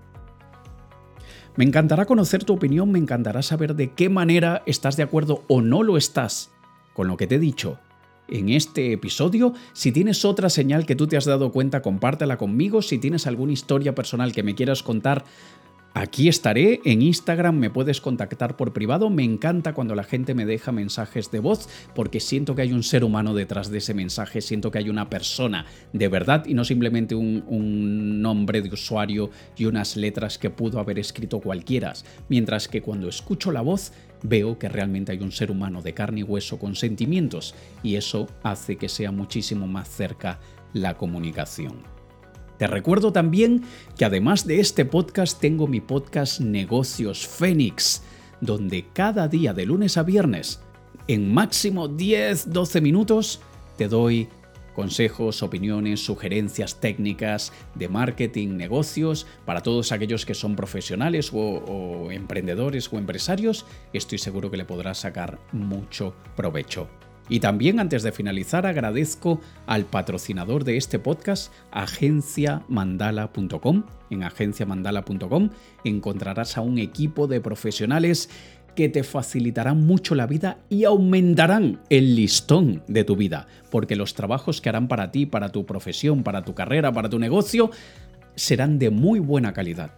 Me 1.55 1.65
encantará 1.65 2.05
conocer 2.05 2.43
tu 2.43 2.53
opinión, 2.53 2.91
me 2.91 2.99
encantará 2.99 3.43
saber 3.43 3.75
de 3.75 3.93
qué 3.93 4.09
manera 4.09 4.63
estás 4.65 4.97
de 4.97 5.03
acuerdo 5.03 5.43
o 5.47 5.61
no 5.61 5.83
lo 5.83 5.97
estás 5.97 6.51
con 6.93 7.07
lo 7.07 7.17
que 7.17 7.27
te 7.27 7.35
he 7.35 7.39
dicho 7.39 7.79
en 8.33 8.49
este 8.49 8.91
episodio. 8.91 9.53
Si 9.73 9.91
tienes 9.91 10.25
otra 10.25 10.49
señal 10.49 10.85
que 10.85 10.95
tú 10.95 11.07
te 11.07 11.15
has 11.15 11.25
dado 11.25 11.51
cuenta, 11.51 11.81
compártela 11.81 12.37
conmigo. 12.37 12.81
Si 12.81 12.97
tienes 12.97 13.27
alguna 13.27 13.53
historia 13.53 13.95
personal 13.95 14.33
que 14.33 14.43
me 14.43 14.55
quieras 14.55 14.83
contar, 14.83 15.23
Aquí 15.95 16.27
estaré, 16.27 16.81
en 16.85 17.03
Instagram 17.03 17.55
me 17.55 17.69
puedes 17.69 18.01
contactar 18.01 18.57
por 18.57 18.73
privado, 18.73 19.11
me 19.11 19.23
encanta 19.23 19.75
cuando 19.75 19.93
la 19.93 20.03
gente 20.03 20.33
me 20.33 20.47
deja 20.47 20.71
mensajes 20.71 21.29
de 21.29 21.37
voz 21.37 21.69
porque 21.93 22.19
siento 22.19 22.55
que 22.55 22.63
hay 22.63 22.73
un 22.73 22.81
ser 22.81 23.03
humano 23.03 23.35
detrás 23.35 23.69
de 23.69 23.77
ese 23.77 23.93
mensaje, 23.93 24.41
siento 24.41 24.71
que 24.71 24.79
hay 24.79 24.89
una 24.89 25.11
persona 25.11 25.67
de 25.91 26.07
verdad 26.07 26.47
y 26.47 26.55
no 26.55 26.65
simplemente 26.65 27.13
un, 27.13 27.43
nombre 28.23 28.63
de 28.63 28.69
usuario 28.69 29.29
y 29.55 29.65
unas 29.65 29.95
letras 29.95 30.39
que 30.39 30.49
pudo 30.49 30.79
haber 30.79 30.97
escrito 30.97 31.39
cualquiera, 31.39 31.93
mientras 32.27 32.67
que 32.67 32.81
cuando 32.81 33.07
escucho 33.07 33.51
la 33.51 33.61
voz 33.61 33.91
veo 34.23 34.57
que 34.57 34.69
realmente 34.69 35.11
hay 35.11 35.19
un 35.19 35.31
ser 35.31 35.51
humano 35.51 35.81
de 35.81 35.93
carne 35.93 36.21
y 36.21 36.23
hueso 36.23 36.57
con 36.57 36.75
sentimientos 36.75 37.53
y 37.83 37.95
eso 37.95 38.27
hace 38.41 38.77
que 38.77 38.89
sea 38.89 39.11
muchísimo 39.11 39.67
más 39.67 39.89
cerca 39.89 40.39
la 40.73 40.97
comunicación. 40.97 41.83
Te 42.57 42.67
recuerdo 42.67 43.11
también 43.11 43.63
que 43.97 44.05
además 44.05 44.47
de 44.47 44.59
este 44.59 44.85
podcast 44.85 45.39
tengo 45.39 45.67
mi 45.67 45.81
podcast 45.81 46.39
Negocios 46.39 47.27
Fénix, 47.27 48.03
donde 48.41 48.85
cada 48.93 49.27
día 49.27 49.53
de 49.53 49.65
lunes 49.65 49.97
a 49.97 50.03
viernes, 50.03 50.61
en 51.07 51.33
máximo 51.33 51.89
10-12 51.89 52.81
minutos, 52.81 53.41
te 53.77 53.87
doy 53.87 54.29
consejos, 54.73 55.43
opiniones, 55.43 56.03
sugerencias 56.03 56.79
técnicas 56.79 57.53
de 57.75 57.89
marketing, 57.89 58.57
negocios, 58.57 59.27
para 59.45 59.61
todos 59.61 59.91
aquellos 59.91 60.25
que 60.25 60.33
son 60.33 60.55
profesionales 60.55 61.31
o, 61.33 62.09
emprendedores 62.11 62.91
o 62.91 62.97
empresarios, 62.97 63.65
estoy 63.93 64.17
seguro 64.17 64.51
que 64.51 64.57
le 64.57 64.65
podrás 64.65 64.97
sacar 64.99 65.39
mucho 65.51 66.15
provecho. 66.35 66.87
Y 67.29 67.39
también 67.39 67.79
antes 67.79 68.03
de 68.03 68.11
finalizar 68.11 68.65
agradezco 68.65 69.39
al 69.65 69.85
patrocinador 69.85 70.65
de 70.65 70.75
este 70.75 70.99
podcast, 70.99 71.53
agenciamandala.com. 71.71 73.83
En 74.09 74.23
agenciamandala.com 74.23 75.49
encontrarás 75.85 76.57
a 76.57 76.61
un 76.61 76.79
equipo 76.79 77.27
de 77.27 77.39
profesionales 77.39 78.29
que 78.75 78.89
te 78.89 79.03
facilitarán 79.03 79.85
mucho 79.85 80.15
la 80.15 80.27
vida 80.27 80.57
y 80.69 80.85
aumentarán 80.85 81.79
el 81.89 82.15
listón 82.15 82.83
de 82.87 83.03
tu 83.03 83.15
vida, 83.15 83.47
porque 83.69 83.95
los 83.95 84.13
trabajos 84.13 84.61
que 84.61 84.69
harán 84.69 84.87
para 84.87 85.11
ti, 85.11 85.25
para 85.25 85.49
tu 85.49 85.65
profesión, 85.65 86.23
para 86.23 86.43
tu 86.43 86.53
carrera, 86.53 86.91
para 86.91 87.09
tu 87.09 87.19
negocio, 87.19 87.71
serán 88.35 88.79
de 88.79 88.89
muy 88.89 89.19
buena 89.19 89.53
calidad 89.53 89.91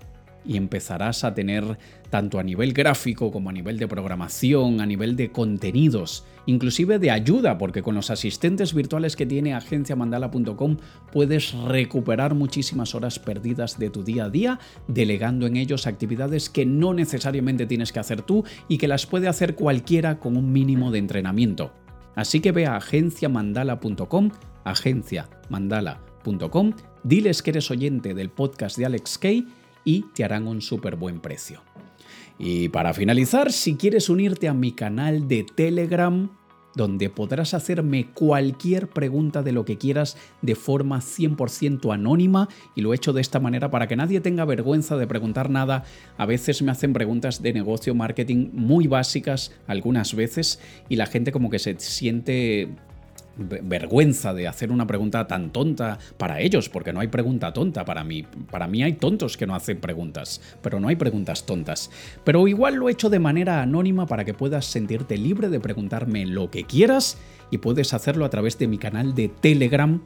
y 0.48 0.58
empezarás 0.58 1.24
a 1.24 1.34
tener 1.34 1.78
tanto 2.10 2.40
a 2.40 2.44
nivel 2.44 2.74
gráfico 2.74 3.32
como 3.32 3.50
a 3.50 3.54
nivel 3.54 3.78
de 3.78 3.88
programación, 3.88 4.80
a 4.80 4.86
nivel 4.86 5.16
de 5.16 5.32
contenidos, 5.32 6.26
inclusive 6.46 7.00
de 7.00 7.12
ayuda, 7.12 7.58
porque 7.58 7.82
con 7.82 7.96
los 7.96 8.10
asistentes 8.10 8.74
virtuales 8.74 9.16
que 9.16 9.26
tiene 9.26 9.54
agenciamandala.com 9.54 10.78
puedes 11.12 11.54
recuperar 11.54 12.36
muchísimas 12.36 12.96
horas 12.96 13.20
perdidas 13.20 13.80
de 13.80 13.90
tu 13.90 14.04
día 14.04 14.26
a 14.26 14.30
día, 14.30 14.60
delegando 14.88 15.48
en 15.48 15.58
ellos 15.58 15.88
actividades 15.88 16.50
que 16.50 16.66
no 16.66 16.94
necesariamente 16.94 17.66
tienes 17.66 17.92
que 17.92 18.00
hacer 18.00 18.22
tú 18.22 18.44
y 18.68 18.78
que 18.78 18.88
las 18.88 19.06
puede 19.06 19.28
hacer 19.28 19.56
cualquiera 19.56 20.20
con 20.20 20.38
un 20.38 20.54
mínimo 20.54 20.92
de 20.92 21.00
entrenamiento. 21.00 21.74
Así 22.16 22.40
que 22.40 22.54
ve 22.54 22.66
a 22.66 22.78
agenciamandala.com, 22.78 24.32
agenciamandala.com, 24.64 26.74
diles 27.04 27.44
que 27.44 27.50
eres 27.52 27.70
oyente 27.72 28.14
del 28.14 28.30
podcast 28.30 28.78
de 28.78 28.86
Alex 28.86 29.18
Kay 29.18 29.46
y 29.86 30.06
te 30.14 30.26
harán 30.26 30.48
un 30.48 30.62
súper 30.62 30.98
buen 30.98 31.22
precio. 31.22 31.62
Y 32.38 32.68
para 32.70 32.94
finalizar, 32.94 33.54
si 33.54 33.76
quieres 33.76 34.10
unirte 34.10 34.50
a 34.50 34.54
mi 34.54 34.74
canal 34.74 35.30
de 35.30 35.46
Telegram, 35.56 36.30
donde 36.76 37.10
podrás 37.10 37.54
hacerme 37.54 38.12
cualquier 38.14 38.90
pregunta 38.90 39.42
de 39.42 39.54
lo 39.54 39.66
que 39.66 39.78
quieras 39.78 40.18
de 40.42 40.56
forma 40.56 41.00
100% 41.00 41.94
anónima 41.94 42.50
y 42.76 42.82
lo 42.82 42.92
he 42.92 42.98
hecho 42.98 43.14
de 43.14 43.22
esta 43.22 43.40
manera 43.40 43.72
para 43.72 43.88
que 43.88 43.96
nadie 43.96 44.20
tenga 44.20 44.46
vergüenza 44.46 44.98
de 44.98 45.08
preguntar 45.08 45.50
nada. 45.50 45.86
A 46.18 46.26
veces 46.26 46.62
me 46.62 46.72
hacen 46.72 46.94
preguntas 46.94 47.42
de 47.42 47.54
negocio, 47.54 47.96
marketing 47.96 48.50
muy 48.52 48.88
básicas, 48.88 49.54
algunas 49.68 50.14
veces, 50.14 50.60
y 50.90 50.98
la 50.98 51.06
gente 51.06 51.32
como 51.32 51.50
que 51.50 51.60
se 51.60 51.80
siente 51.80 52.76
vergüenza 53.38 54.34
de 54.34 54.48
hacer 54.48 54.72
una 54.72 54.88
pregunta 54.88 55.28
tan 55.28 55.52
tonta 55.52 55.98
para 56.18 56.40
ellos, 56.40 56.70
porque 56.70 56.94
no 56.94 57.00
hay 57.00 57.08
pregunta 57.08 57.54
tonta 57.54 57.86
para 57.86 58.04
mí. 58.04 58.26
Para 58.50 58.68
mí 58.68 58.84
hay 58.84 58.94
tontos 58.94 59.38
que 59.38 59.48
no 59.48 59.56
hacen 59.56 59.80
preguntas, 59.80 60.42
pero 60.62 60.80
no 60.80 60.88
hay 60.88 60.96
preguntas 60.96 61.46
tontas. 61.46 61.92
Pero 62.24 62.48
igual 62.48 62.76
lo 62.76 62.90
he 62.90 62.94
hecho 62.94 63.10
de 63.10 63.20
manera 63.20 63.62
anónima 63.62 64.06
para 64.06 64.26
que 64.26 64.34
puedas 64.34 64.66
sentirte 64.66 65.18
libre 65.18 65.50
de 65.50 65.60
preguntarme 65.60 66.26
lo 66.26 66.50
que 66.50 66.64
quieras 66.64 67.18
y 67.52 67.58
puedes 67.58 67.94
hacerlo 67.94 68.26
a 68.26 68.30
través 68.30 68.58
de 68.58 68.68
mi 68.68 68.78
canal 68.78 69.16
de 69.16 69.30
Telegram. 69.30 70.02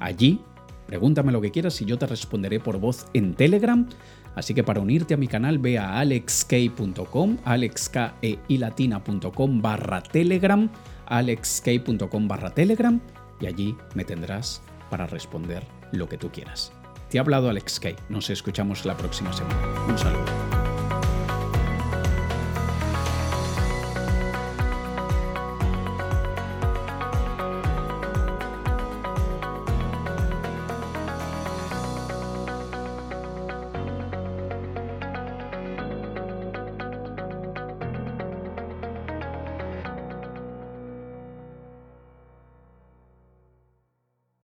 Allí 0.00 0.40
Pregúntame 0.86 1.32
lo 1.32 1.40
que 1.40 1.50
quieras 1.50 1.80
y 1.80 1.86
yo 1.86 1.98
te 1.98 2.06
responderé 2.06 2.60
por 2.60 2.78
voz 2.78 3.06
en 3.14 3.32
Telegram. 3.34 3.88
Así 4.34 4.52
que 4.52 4.62
para 4.64 4.80
unirte 4.80 5.14
a 5.14 5.16
mi 5.16 5.28
canal 5.28 5.58
ve 5.58 5.78
a 5.78 5.98
alexk.com, 5.98 7.38
alexkeilatina.com 7.44 9.62
barra 9.62 10.02
Telegram, 10.02 10.68
alexk.com 11.06 12.28
barra 12.28 12.50
Telegram 12.50 13.00
y 13.40 13.46
allí 13.46 13.76
me 13.94 14.04
tendrás 14.04 14.62
para 14.90 15.06
responder 15.06 15.64
lo 15.92 16.08
que 16.08 16.18
tú 16.18 16.30
quieras. 16.30 16.72
Te 17.10 17.18
ha 17.18 17.20
hablado 17.20 17.48
Alex 17.48 17.80
Nos 18.08 18.30
escuchamos 18.30 18.84
la 18.84 18.96
próxima 18.96 19.32
semana. 19.32 19.56
Un 19.88 19.98
saludo. 19.98 20.33